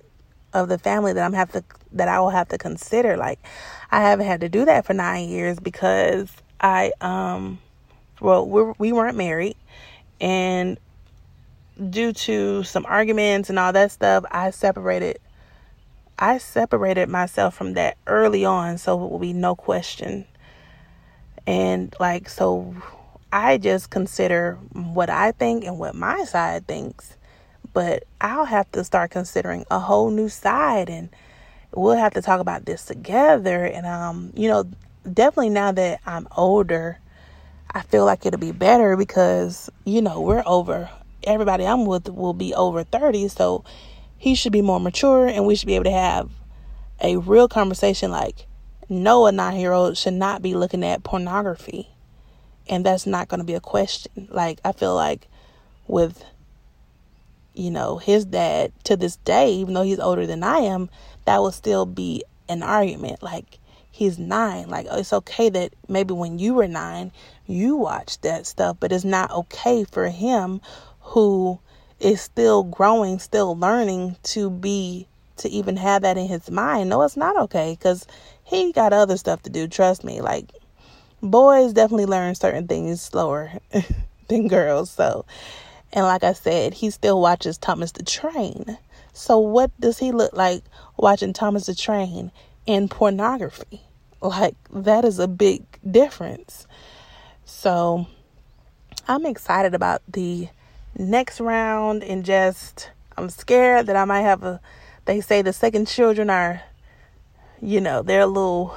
of 0.52 0.68
the 0.68 0.78
family 0.78 1.12
that 1.12 1.24
I'm 1.24 1.32
have 1.32 1.52
to 1.52 1.64
that 1.92 2.08
I 2.08 2.20
will 2.20 2.30
have 2.30 2.48
to 2.48 2.58
consider. 2.58 3.16
Like 3.16 3.40
I 3.90 4.00
haven't 4.00 4.26
had 4.26 4.40
to 4.40 4.48
do 4.48 4.64
that 4.64 4.84
for 4.84 4.94
nine 4.94 5.28
years 5.28 5.58
because 5.58 6.30
I 6.60 6.92
um 7.00 7.58
well 8.20 8.48
we 8.48 8.72
we 8.78 8.92
weren't 8.92 9.16
married 9.16 9.56
and 10.20 10.78
due 11.90 12.12
to 12.12 12.62
some 12.64 12.86
arguments 12.86 13.50
and 13.50 13.58
all 13.58 13.72
that 13.72 13.90
stuff 13.90 14.24
I 14.30 14.50
separated 14.50 15.18
I 16.18 16.38
separated 16.38 17.08
myself 17.08 17.54
from 17.54 17.74
that 17.74 17.96
early 18.06 18.44
on 18.44 18.78
so 18.78 19.04
it 19.04 19.10
will 19.10 19.18
be 19.18 19.32
no 19.32 19.56
question. 19.56 20.26
And 21.46 21.94
like 21.98 22.28
so 22.28 22.74
I 23.32 23.58
just 23.58 23.90
consider 23.90 24.58
what 24.72 25.10
I 25.10 25.32
think 25.32 25.64
and 25.64 25.78
what 25.78 25.94
my 25.94 26.24
side 26.24 26.66
thinks 26.66 27.16
but 27.72 28.04
I'll 28.20 28.44
have 28.44 28.70
to 28.72 28.84
start 28.84 29.10
considering 29.10 29.64
a 29.70 29.78
whole 29.78 30.10
new 30.10 30.28
side 30.28 30.90
and 30.90 31.08
we'll 31.74 31.96
have 31.96 32.12
to 32.14 32.22
talk 32.22 32.40
about 32.40 32.66
this 32.66 32.84
together 32.84 33.64
and 33.64 33.86
um 33.86 34.32
you 34.36 34.48
know 34.48 34.64
definitely 35.10 35.48
now 35.50 35.72
that 35.72 36.00
I'm 36.06 36.28
older 36.36 36.98
I 37.70 37.80
feel 37.80 38.04
like 38.04 38.26
it'll 38.26 38.38
be 38.38 38.52
better 38.52 38.96
because 38.96 39.70
you 39.84 40.02
know 40.02 40.20
we're 40.20 40.42
over 40.46 40.90
everybody 41.24 41.66
I'm 41.66 41.86
with 41.86 42.08
will 42.08 42.34
be 42.34 42.54
over 42.54 42.84
30 42.84 43.28
so 43.28 43.64
he 44.18 44.34
should 44.34 44.52
be 44.52 44.62
more 44.62 44.80
mature 44.80 45.26
and 45.26 45.46
we 45.46 45.54
should 45.54 45.66
be 45.66 45.74
able 45.74 45.84
to 45.84 45.90
have 45.90 46.30
a 47.00 47.16
real 47.16 47.48
conversation 47.48 48.10
like 48.10 48.46
no 48.88 49.26
a 49.26 49.32
nine 49.32 49.58
year 49.58 49.72
old 49.72 49.96
should 49.96 50.14
not 50.14 50.42
be 50.42 50.54
looking 50.54 50.84
at 50.84 51.02
pornography 51.02 51.88
and 52.68 52.86
that's 52.86 53.06
not 53.06 53.28
going 53.28 53.40
to 53.40 53.44
be 53.44 53.54
a 53.54 53.60
question 53.60 54.28
like 54.30 54.60
I 54.64 54.72
feel 54.72 54.94
like 54.94 55.28
with 55.88 56.24
you 57.54 57.70
know, 57.70 57.98
his 57.98 58.24
dad 58.24 58.72
to 58.84 58.96
this 58.96 59.16
day, 59.16 59.52
even 59.52 59.74
though 59.74 59.82
he's 59.82 59.98
older 59.98 60.26
than 60.26 60.42
I 60.42 60.58
am, 60.58 60.88
that 61.24 61.38
will 61.38 61.52
still 61.52 61.86
be 61.86 62.24
an 62.48 62.62
argument. 62.62 63.22
Like, 63.22 63.58
he's 63.90 64.18
nine. 64.18 64.68
Like, 64.68 64.86
it's 64.90 65.12
okay 65.12 65.48
that 65.50 65.74
maybe 65.88 66.14
when 66.14 66.38
you 66.38 66.54
were 66.54 66.68
nine, 66.68 67.12
you 67.46 67.76
watched 67.76 68.22
that 68.22 68.46
stuff, 68.46 68.76
but 68.80 68.92
it's 68.92 69.04
not 69.04 69.30
okay 69.30 69.84
for 69.84 70.08
him 70.08 70.60
who 71.02 71.60
is 72.00 72.20
still 72.20 72.64
growing, 72.64 73.18
still 73.18 73.56
learning 73.56 74.16
to 74.24 74.50
be 74.50 75.06
to 75.36 75.48
even 75.48 75.76
have 75.76 76.02
that 76.02 76.18
in 76.18 76.26
his 76.26 76.50
mind. 76.50 76.90
No, 76.90 77.02
it's 77.02 77.16
not 77.16 77.36
okay 77.36 77.76
because 77.78 78.06
he 78.44 78.72
got 78.72 78.92
other 78.92 79.16
stuff 79.16 79.42
to 79.42 79.50
do. 79.50 79.66
Trust 79.66 80.04
me. 80.04 80.20
Like 80.20 80.50
boys 81.22 81.72
definitely 81.72 82.06
learn 82.06 82.34
certain 82.34 82.66
things 82.66 83.00
slower 83.00 83.52
than 84.28 84.48
girls. 84.48 84.90
So, 84.90 85.24
and 85.92 86.04
like 86.04 86.24
I 86.24 86.32
said, 86.32 86.74
he 86.74 86.90
still 86.90 87.20
watches 87.20 87.56
Thomas 87.56 87.92
the 87.92 88.02
Train. 88.02 88.78
So, 89.12 89.38
what 89.38 89.70
does 89.80 89.98
he 89.98 90.10
look 90.10 90.32
like 90.32 90.64
watching 90.96 91.32
Thomas 91.32 91.66
the 91.66 91.74
Train 91.74 92.32
in 92.66 92.88
pornography? 92.88 93.82
Like, 94.20 94.56
that 94.72 95.04
is 95.04 95.18
a 95.18 95.28
big 95.28 95.64
difference. 95.88 96.66
So, 97.44 98.06
I'm 99.06 99.26
excited 99.26 99.74
about 99.74 100.02
the 100.08 100.48
next 100.96 101.40
round 101.40 102.02
and 102.04 102.24
just, 102.24 102.90
I'm 103.16 103.28
scared 103.30 103.86
that 103.86 103.96
I 103.96 104.04
might 104.04 104.22
have 104.22 104.42
a, 104.42 104.60
they 105.04 105.20
say 105.20 105.42
the 105.42 105.52
second 105.52 105.86
children 105.88 106.30
are, 106.30 106.62
you 107.60 107.80
know, 107.80 108.02
they're 108.02 108.22
a 108.22 108.26
little 108.26 108.76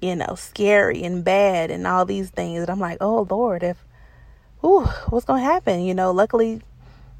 you 0.00 0.14
know, 0.14 0.34
scary 0.36 1.02
and 1.02 1.24
bad 1.24 1.70
and 1.70 1.86
all 1.86 2.04
these 2.04 2.30
things. 2.30 2.60
And 2.60 2.70
I'm 2.70 2.80
like, 2.80 2.98
oh 3.00 3.26
Lord, 3.28 3.62
if, 3.62 3.84
ooh, 4.64 4.84
what's 5.08 5.24
gonna 5.24 5.42
happen? 5.42 5.82
You 5.82 5.94
know, 5.94 6.12
luckily 6.12 6.60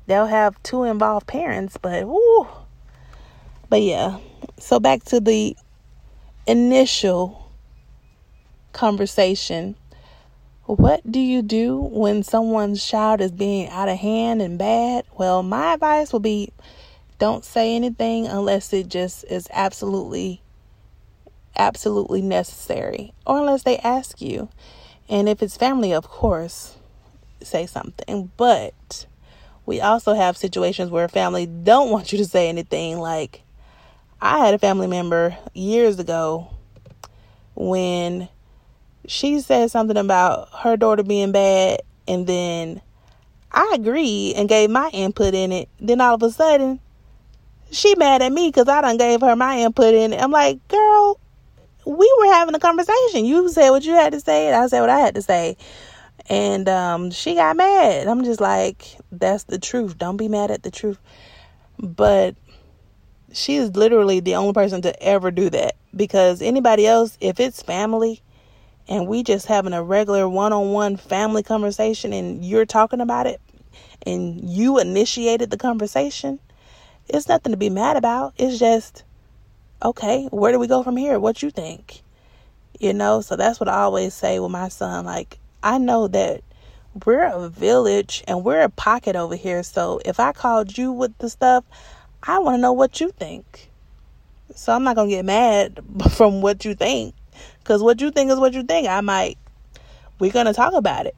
they'll 0.07 0.27
have 0.27 0.63
two 0.63 0.85
involved 0.85 1.27
parents, 1.27 1.77
but 1.77 2.05
ooh, 2.05 2.47
but 3.69 3.83
yeah. 3.83 4.19
So 4.59 4.79
back 4.79 5.05
to 5.05 5.21
the 5.21 5.57
initial 6.47 7.51
conversation. 8.73 9.75
What 10.67 11.09
do 11.11 11.21
you 11.21 11.43
do 11.43 11.77
when 11.79 12.25
someone's 12.25 12.85
child 12.85 13.21
is 13.21 13.31
being 13.31 13.69
out 13.69 13.89
of 13.89 13.99
hand 13.99 14.43
and 14.43 14.59
bad? 14.59 15.05
Well, 15.17 15.45
my 15.45 15.75
advice 15.75 16.13
will 16.13 16.19
be 16.19 16.53
don't 17.21 17.45
say 17.45 17.77
anything 17.77 18.27
unless 18.27 18.73
it 18.73 18.89
just 18.89 19.25
is 19.31 19.47
absolutely 19.53 20.43
absolutely 21.57 22.21
necessary, 22.21 23.15
or 23.25 23.39
unless 23.39 23.63
they 23.63 23.79
ask 23.79 24.21
you. 24.21 24.49
And 25.09 25.29
if 25.29 25.41
it's 25.41 25.57
family, 25.57 25.93
of 25.93 26.09
course, 26.09 26.77
say 27.41 27.67
something. 27.67 28.33
But 28.37 29.07
we 29.65 29.81
also 29.81 30.15
have 30.15 30.37
situations 30.37 30.91
where 30.91 31.09
family 31.09 31.47
don't 31.47 31.91
want 31.91 32.11
you 32.11 32.19
to 32.19 32.25
say 32.25 32.49
anything. 32.49 32.99
Like, 32.99 33.43
I 34.21 34.45
had 34.45 34.53
a 34.53 34.59
family 34.59 34.89
member 34.89 35.39
years 35.55 36.01
ago 36.01 36.49
when 37.55 38.29
she 39.07 39.41
said 39.41 39.71
something 39.71 39.97
about 39.97 40.49
her 40.61 40.77
daughter 40.77 41.03
being 41.03 41.33
bad, 41.33 41.81
and 42.09 42.27
then 42.27 42.81
I 43.53 43.73
agreed 43.75 44.35
and 44.37 44.49
gave 44.49 44.71
my 44.71 44.91
input 44.93 45.35
in 45.35 45.53
it. 45.53 45.69
Then 45.81 46.01
all 46.01 46.15
of 46.15 46.23
a 46.23 46.31
sudden, 46.31 46.81
she 47.71 47.95
mad 47.97 48.23
at 48.23 48.33
me 48.33 48.49
because 48.49 48.69
I 48.69 48.81
done 48.81 48.97
gave 48.97 49.21
her 49.21 49.37
my 49.37 49.59
input 49.59 49.95
in 49.95 50.13
it. 50.13 50.21
I'm 50.23 50.31
like, 50.31 50.67
girl, 50.69 51.19
we 51.85 52.15
were 52.19 52.33
having 52.33 52.55
a 52.55 52.61
conversation. 52.61 53.25
You 53.25 53.49
said 53.49 53.71
what 53.71 53.85
you 53.85 53.93
had 53.93 54.13
to 54.13 54.21
say, 54.21 54.49
and 54.49 54.57
I 54.57 54.67
said 54.67 54.81
what 54.81 54.91
I 54.91 54.99
had 54.99 55.15
to 55.15 55.23
say. 55.23 55.57
And 56.29 56.69
um, 56.69 57.11
she 57.13 57.35
got 57.35 57.57
mad. 57.57 58.09
I'm 58.09 58.25
just 58.25 58.41
like, 58.41 58.97
that's 59.13 59.45
the 59.45 59.59
truth. 59.59 59.97
Don't 59.97 60.17
be 60.17 60.29
mad 60.29 60.51
at 60.51 60.65
the 60.65 60.71
truth. 60.73 60.99
But 61.79 62.35
she 63.33 63.57
is 63.57 63.77
literally 63.77 64.21
the 64.21 64.35
only 64.35 64.53
person 64.53 64.83
to 64.83 65.03
ever 65.03 65.31
do 65.31 65.51
that 65.51 65.77
because 65.95 66.43
anybody 66.43 66.87
else, 66.87 67.17
if 67.21 67.39
it's 67.39 67.63
family 67.63 68.23
and 68.89 69.07
we 69.07 69.23
just 69.23 69.47
having 69.47 69.73
a 69.73 69.83
regular 69.83 70.29
one 70.29 70.53
on 70.53 70.73
one 70.73 70.97
family 70.97 71.43
conversation 71.43 72.13
and 72.13 72.45
you're 72.45 72.67
talking 72.67 73.01
about 73.01 73.27
it 73.27 73.41
and 74.07 74.49
you 74.49 74.79
initiated 74.79 75.51
the 75.51 75.57
conversation, 75.57 76.39
it's 77.09 77.29
nothing 77.29 77.53
to 77.53 77.57
be 77.57 77.71
mad 77.71 77.97
about. 77.97 78.35
It's 78.39 78.59
just 78.59 79.05
okay, 79.83 80.27
where 80.31 80.53
do 80.53 80.59
we 80.59 80.67
go 80.67 80.83
from 80.83 80.97
here? 80.97 81.19
What 81.19 81.43
you 81.43 81.51
think? 81.51 82.03
You 82.81 82.93
know, 82.93 83.21
so 83.21 83.37
that's 83.37 83.61
what 83.61 83.69
I 83.69 83.83
always 83.83 84.15
say 84.15 84.39
with 84.39 84.51
my 84.51 84.69
son. 84.69 85.05
Like, 85.05 85.39
I 85.63 85.79
know 85.79 86.09
that 86.09 86.43
we're 87.05 87.25
a 87.25 87.49
village 87.49 88.25
and 88.27 88.45
we're 88.45 88.63
a 88.63 88.69
pocket 88.69 89.17
over 89.17 89.37
here. 89.37 89.63
So 89.63 90.01
if 90.05 90.19
I 90.21 90.33
called 90.33 90.77
you 90.77 90.93
with 90.93 91.17
the 91.19 91.29
stuff, 91.29 91.65
I 92.23 92.39
want 92.39 92.57
to 92.57 92.61
know 92.61 92.73
what 92.73 93.01
you 93.01 93.11
think. 93.11 93.71
So 94.55 94.73
I'm 94.73 94.85
not 94.85 94.97
going 94.97 95.09
to 95.11 95.17
get 95.17 95.25
mad 95.25 95.81
from 96.11 96.41
what 96.41 96.65
you 96.65 96.75
think. 96.75 97.15
Because 97.67 97.83
what 97.83 98.01
you 98.01 98.13
think 98.13 98.31
is 98.31 98.39
what 98.39 98.53
you 98.53 98.63
think. 98.63 98.87
I 98.87 99.01
might, 99.01 99.39
we're 100.21 100.31
going 100.31 100.47
to 100.47 100.53
talk 100.53 100.73
about 100.73 101.07
it. 101.07 101.17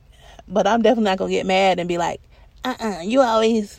But 0.49 0.67
I'm 0.67 0.81
definitely 0.81 1.11
not 1.11 1.19
going 1.19 1.31
to 1.31 1.37
get 1.37 1.45
mad 1.45 1.79
and 1.79 1.87
be 1.87 1.99
like, 1.99 2.23
uh 2.65 2.75
uh-uh, 2.81 2.89
uh, 2.89 3.01
you 3.03 3.21
always, 3.21 3.79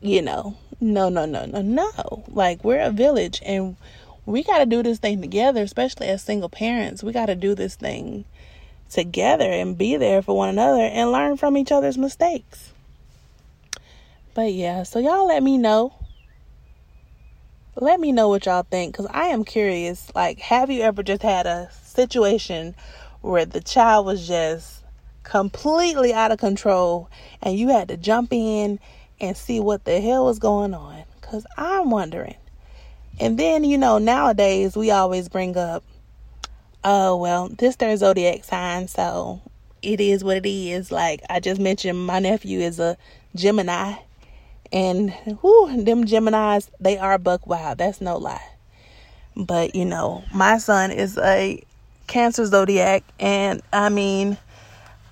you 0.00 0.22
know, 0.22 0.56
no, 0.80 1.08
no, 1.08 1.26
no, 1.26 1.46
no, 1.46 1.60
no. 1.60 2.22
Like, 2.28 2.62
we're 2.62 2.80
a 2.80 2.92
village 2.92 3.42
and 3.44 3.76
we 4.24 4.44
got 4.44 4.58
to 4.58 4.66
do 4.66 4.84
this 4.84 5.00
thing 5.00 5.20
together, 5.20 5.64
especially 5.64 6.06
as 6.06 6.22
single 6.22 6.48
parents. 6.48 7.02
We 7.02 7.10
got 7.12 7.26
to 7.26 7.34
do 7.34 7.56
this 7.56 7.74
thing 7.74 8.24
together 8.88 9.50
and 9.50 9.76
be 9.76 9.96
there 9.96 10.22
for 10.22 10.36
one 10.36 10.50
another 10.50 10.82
and 10.82 11.10
learn 11.10 11.38
from 11.38 11.56
each 11.56 11.72
other's 11.72 11.98
mistakes. 11.98 12.70
But 14.34 14.52
yeah, 14.52 14.84
so 14.84 15.00
y'all 15.00 15.26
let 15.26 15.42
me 15.42 15.58
know. 15.58 15.92
Let 17.80 18.00
me 18.00 18.10
know 18.10 18.28
what 18.28 18.46
y'all 18.46 18.66
think 18.68 18.92
because 18.92 19.06
I 19.12 19.26
am 19.26 19.44
curious. 19.44 20.10
Like, 20.12 20.40
have 20.40 20.68
you 20.68 20.82
ever 20.82 21.04
just 21.04 21.22
had 21.22 21.46
a 21.46 21.70
situation 21.72 22.74
where 23.20 23.44
the 23.44 23.60
child 23.60 24.04
was 24.04 24.26
just 24.26 24.82
completely 25.22 26.12
out 26.12 26.32
of 26.32 26.38
control 26.38 27.08
and 27.40 27.56
you 27.56 27.68
had 27.68 27.86
to 27.88 27.96
jump 27.96 28.32
in 28.32 28.80
and 29.20 29.36
see 29.36 29.60
what 29.60 29.84
the 29.84 30.00
hell 30.00 30.24
was 30.24 30.40
going 30.40 30.74
on 30.74 31.04
because 31.20 31.46
I'm 31.56 31.90
wondering. 31.90 32.36
And 33.20 33.38
then, 33.38 33.62
you 33.62 33.78
know, 33.78 33.98
nowadays 33.98 34.76
we 34.76 34.90
always 34.90 35.28
bring 35.28 35.56
up, 35.56 35.84
oh, 36.82 37.16
well, 37.16 37.48
this 37.48 37.76
their 37.76 37.96
zodiac 37.96 38.42
sign, 38.42 38.88
so 38.88 39.40
it 39.82 40.00
is 40.00 40.24
what 40.24 40.38
it 40.38 40.48
is. 40.48 40.90
Like 40.90 41.20
I 41.30 41.38
just 41.38 41.60
mentioned, 41.60 42.06
my 42.06 42.18
nephew 42.18 42.58
is 42.58 42.80
a 42.80 42.96
Gemini, 43.36 43.94
and 44.72 45.14
whoo, 45.42 45.82
them 45.84 46.04
Geminis, 46.04 46.68
they 46.80 46.98
are 46.98 47.18
buck 47.18 47.46
wild. 47.46 47.78
That's 47.78 48.00
no 48.00 48.16
lie. 48.16 48.42
But, 49.36 49.74
you 49.74 49.84
know, 49.84 50.24
my 50.34 50.58
son 50.58 50.90
is 50.90 51.16
a 51.18 51.62
Cancer 52.06 52.46
zodiac, 52.46 53.04
and 53.20 53.62
I 53.72 53.88
mean, 53.90 54.38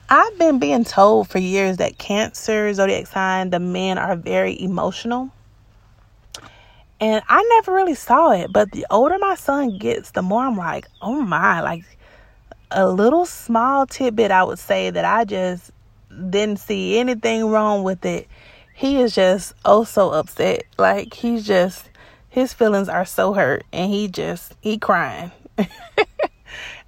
I've 0.09 0.39
been 0.39 0.59
being 0.59 0.85
told 0.85 1.29
for 1.29 1.39
years 1.39 1.77
that 1.77 1.99
Cancer, 1.99 2.73
zodiac 2.73 3.07
sign, 3.07 3.51
the 3.51 3.61
men 3.61 3.99
are 3.99 4.17
very 4.17 4.61
emotional. 4.61 5.31
And 6.99 7.23
I 7.29 7.43
never 7.57 7.73
really 7.75 7.95
saw 7.95 8.33
it, 8.33 8.53
but 8.53 8.73
the 8.73 8.87
older 8.91 9.19
my 9.19 9.35
son 9.35 9.79
gets, 9.79 10.13
the 10.13 10.23
more 10.23 10.43
I'm 10.43 10.57
like, 10.57 10.87
oh 11.03 11.21
my, 11.21 11.61
like 11.61 11.85
a 12.71 12.89
little 12.89 13.27
small 13.27 13.87
tidbit 13.87 14.31
I 14.31 14.45
would 14.45 14.59
say 14.59 14.91
that 14.91 15.05
I 15.05 15.25
just 15.25 15.71
didn't 16.31 16.59
see 16.59 16.99
anything 16.99 17.47
wrong 17.47 17.83
with 17.83 18.05
it. 18.07 18.27
He 18.77 19.01
is 19.01 19.15
just 19.15 19.55
oh 19.65 19.85
so 19.85 20.11
upset. 20.11 20.65
Like 20.77 21.15
he's 21.15 21.47
just 21.47 21.89
his 22.29 22.53
feelings 22.53 22.91
are 22.91 23.07
so 23.07 23.33
hurt 23.33 23.65
and 23.73 23.91
he 23.91 24.07
just 24.07 24.53
he 24.61 24.77
crying. 24.77 25.33
and 25.57 25.67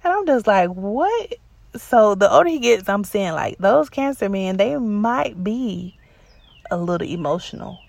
I'm 0.03 0.27
just 0.27 0.45
like, 0.45 0.69
what 0.69 1.33
so 1.75 2.13
the 2.13 2.31
older 2.31 2.47
he 2.47 2.59
gets, 2.59 2.87
I'm 2.87 3.03
saying 3.03 3.33
like 3.33 3.57
those 3.57 3.89
cancer 3.89 4.29
men, 4.29 4.57
they 4.57 4.77
might 4.77 5.43
be 5.43 5.97
a 6.69 6.77
little 6.77 7.07
emotional. 7.07 7.79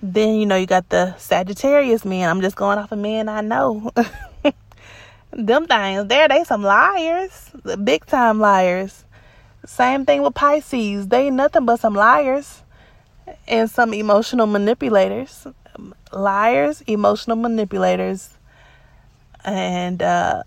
Then 0.00 0.36
you 0.36 0.46
know 0.46 0.54
you 0.54 0.66
got 0.66 0.88
the 0.88 1.16
Sagittarius 1.16 2.04
men. 2.04 2.30
I'm 2.30 2.42
just 2.42 2.54
going 2.54 2.78
off 2.78 2.92
of 2.92 3.00
men 3.00 3.28
I 3.28 3.40
know. 3.40 3.90
Them 5.32 5.66
things 5.66 6.06
there, 6.06 6.28
they 6.28 6.44
some 6.44 6.62
liars, 6.62 7.50
the 7.64 7.76
big 7.76 8.06
time 8.06 8.38
liars. 8.38 9.04
Same 9.66 10.06
thing 10.06 10.22
with 10.22 10.34
Pisces. 10.34 11.08
They 11.08 11.28
nothing 11.30 11.66
but 11.66 11.80
some 11.80 11.94
liars 11.94 12.62
and 13.48 13.70
some 13.70 13.94
emotional 13.94 14.46
manipulators. 14.46 15.46
Liars, 16.12 16.82
emotional 16.86 17.36
manipulators, 17.36 18.30
and 19.44 20.00
uh, 20.02 20.42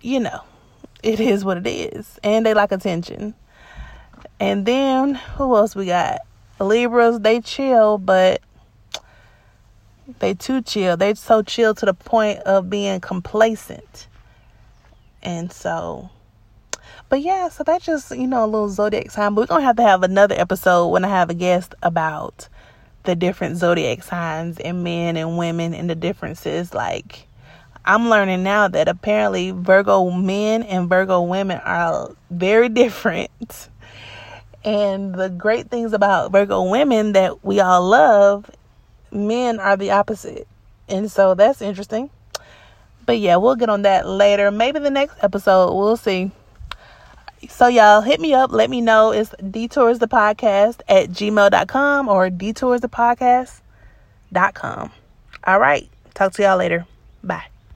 you 0.00 0.20
know 0.20 0.42
it 1.02 1.20
is 1.20 1.44
what 1.44 1.58
it 1.58 1.66
is. 1.66 2.18
And 2.22 2.44
they 2.44 2.54
like 2.54 2.72
attention. 2.72 3.34
And 4.38 4.64
then 4.64 5.14
who 5.14 5.54
else 5.56 5.76
we 5.76 5.86
got? 5.86 6.20
Libras, 6.58 7.20
they 7.20 7.40
chill, 7.40 7.98
but 7.98 8.40
they 10.18 10.34
too 10.34 10.62
chill. 10.62 10.96
They 10.96 11.14
so 11.14 11.42
chill 11.42 11.74
to 11.74 11.86
the 11.86 11.94
point 11.94 12.40
of 12.40 12.68
being 12.68 13.00
complacent. 13.00 14.06
And 15.22 15.52
so 15.52 16.10
but 17.10 17.20
yeah, 17.20 17.48
so 17.48 17.64
that's 17.64 17.84
just, 17.84 18.12
you 18.12 18.28
know, 18.28 18.44
a 18.44 18.46
little 18.46 18.68
zodiac 18.68 19.10
sign. 19.10 19.34
But 19.34 19.42
we're 19.42 19.46
gonna 19.46 19.64
have 19.64 19.76
to 19.76 19.82
have 19.82 20.04
another 20.04 20.36
episode 20.38 20.88
when 20.88 21.04
I 21.04 21.08
have 21.08 21.28
a 21.28 21.34
guest 21.34 21.74
about 21.82 22.48
the 23.02 23.16
different 23.16 23.56
zodiac 23.56 24.04
signs 24.04 24.58
and 24.60 24.84
men 24.84 25.16
and 25.16 25.36
women 25.36 25.74
and 25.74 25.90
the 25.90 25.96
differences 25.96 26.72
like 26.72 27.26
I'm 27.84 28.08
learning 28.08 28.44
now 28.44 28.68
that 28.68 28.86
apparently 28.86 29.50
Virgo 29.50 30.10
men 30.10 30.62
and 30.62 30.88
Virgo 30.88 31.22
women 31.22 31.60
are 31.64 32.14
very 32.30 32.68
different. 32.68 33.68
And 34.64 35.14
the 35.14 35.30
great 35.30 35.68
things 35.70 35.92
about 35.92 36.30
Virgo 36.30 36.70
women 36.70 37.12
that 37.12 37.44
we 37.44 37.58
all 37.58 37.82
love, 37.82 38.50
men 39.10 39.58
are 39.58 39.76
the 39.76 39.90
opposite. 39.90 40.46
And 40.88 41.10
so 41.10 41.34
that's 41.34 41.60
interesting. 41.60 42.10
But 43.04 43.18
yeah, 43.18 43.36
we'll 43.36 43.56
get 43.56 43.70
on 43.70 43.82
that 43.82 44.06
later. 44.06 44.52
Maybe 44.52 44.78
the 44.78 44.90
next 44.90 45.16
episode. 45.22 45.74
We'll 45.74 45.96
see. 45.96 46.30
So 47.48 47.68
y'all 47.68 48.02
hit 48.02 48.20
me 48.20 48.34
up. 48.34 48.52
Let 48.52 48.68
me 48.70 48.80
know. 48.80 49.10
It's 49.12 49.34
detours 49.50 49.98
the 49.98 50.06
podcast 50.08 50.80
at 50.88 51.10
gmail.com 51.10 52.08
or 52.08 52.30
detours 52.30 52.80
the 52.82 52.88
podcast.com. 52.88 54.92
All 55.44 55.58
right. 55.58 55.88
Talk 56.14 56.32
to 56.34 56.42
y'all 56.42 56.58
later. 56.58 56.86
Bye. 57.24 57.49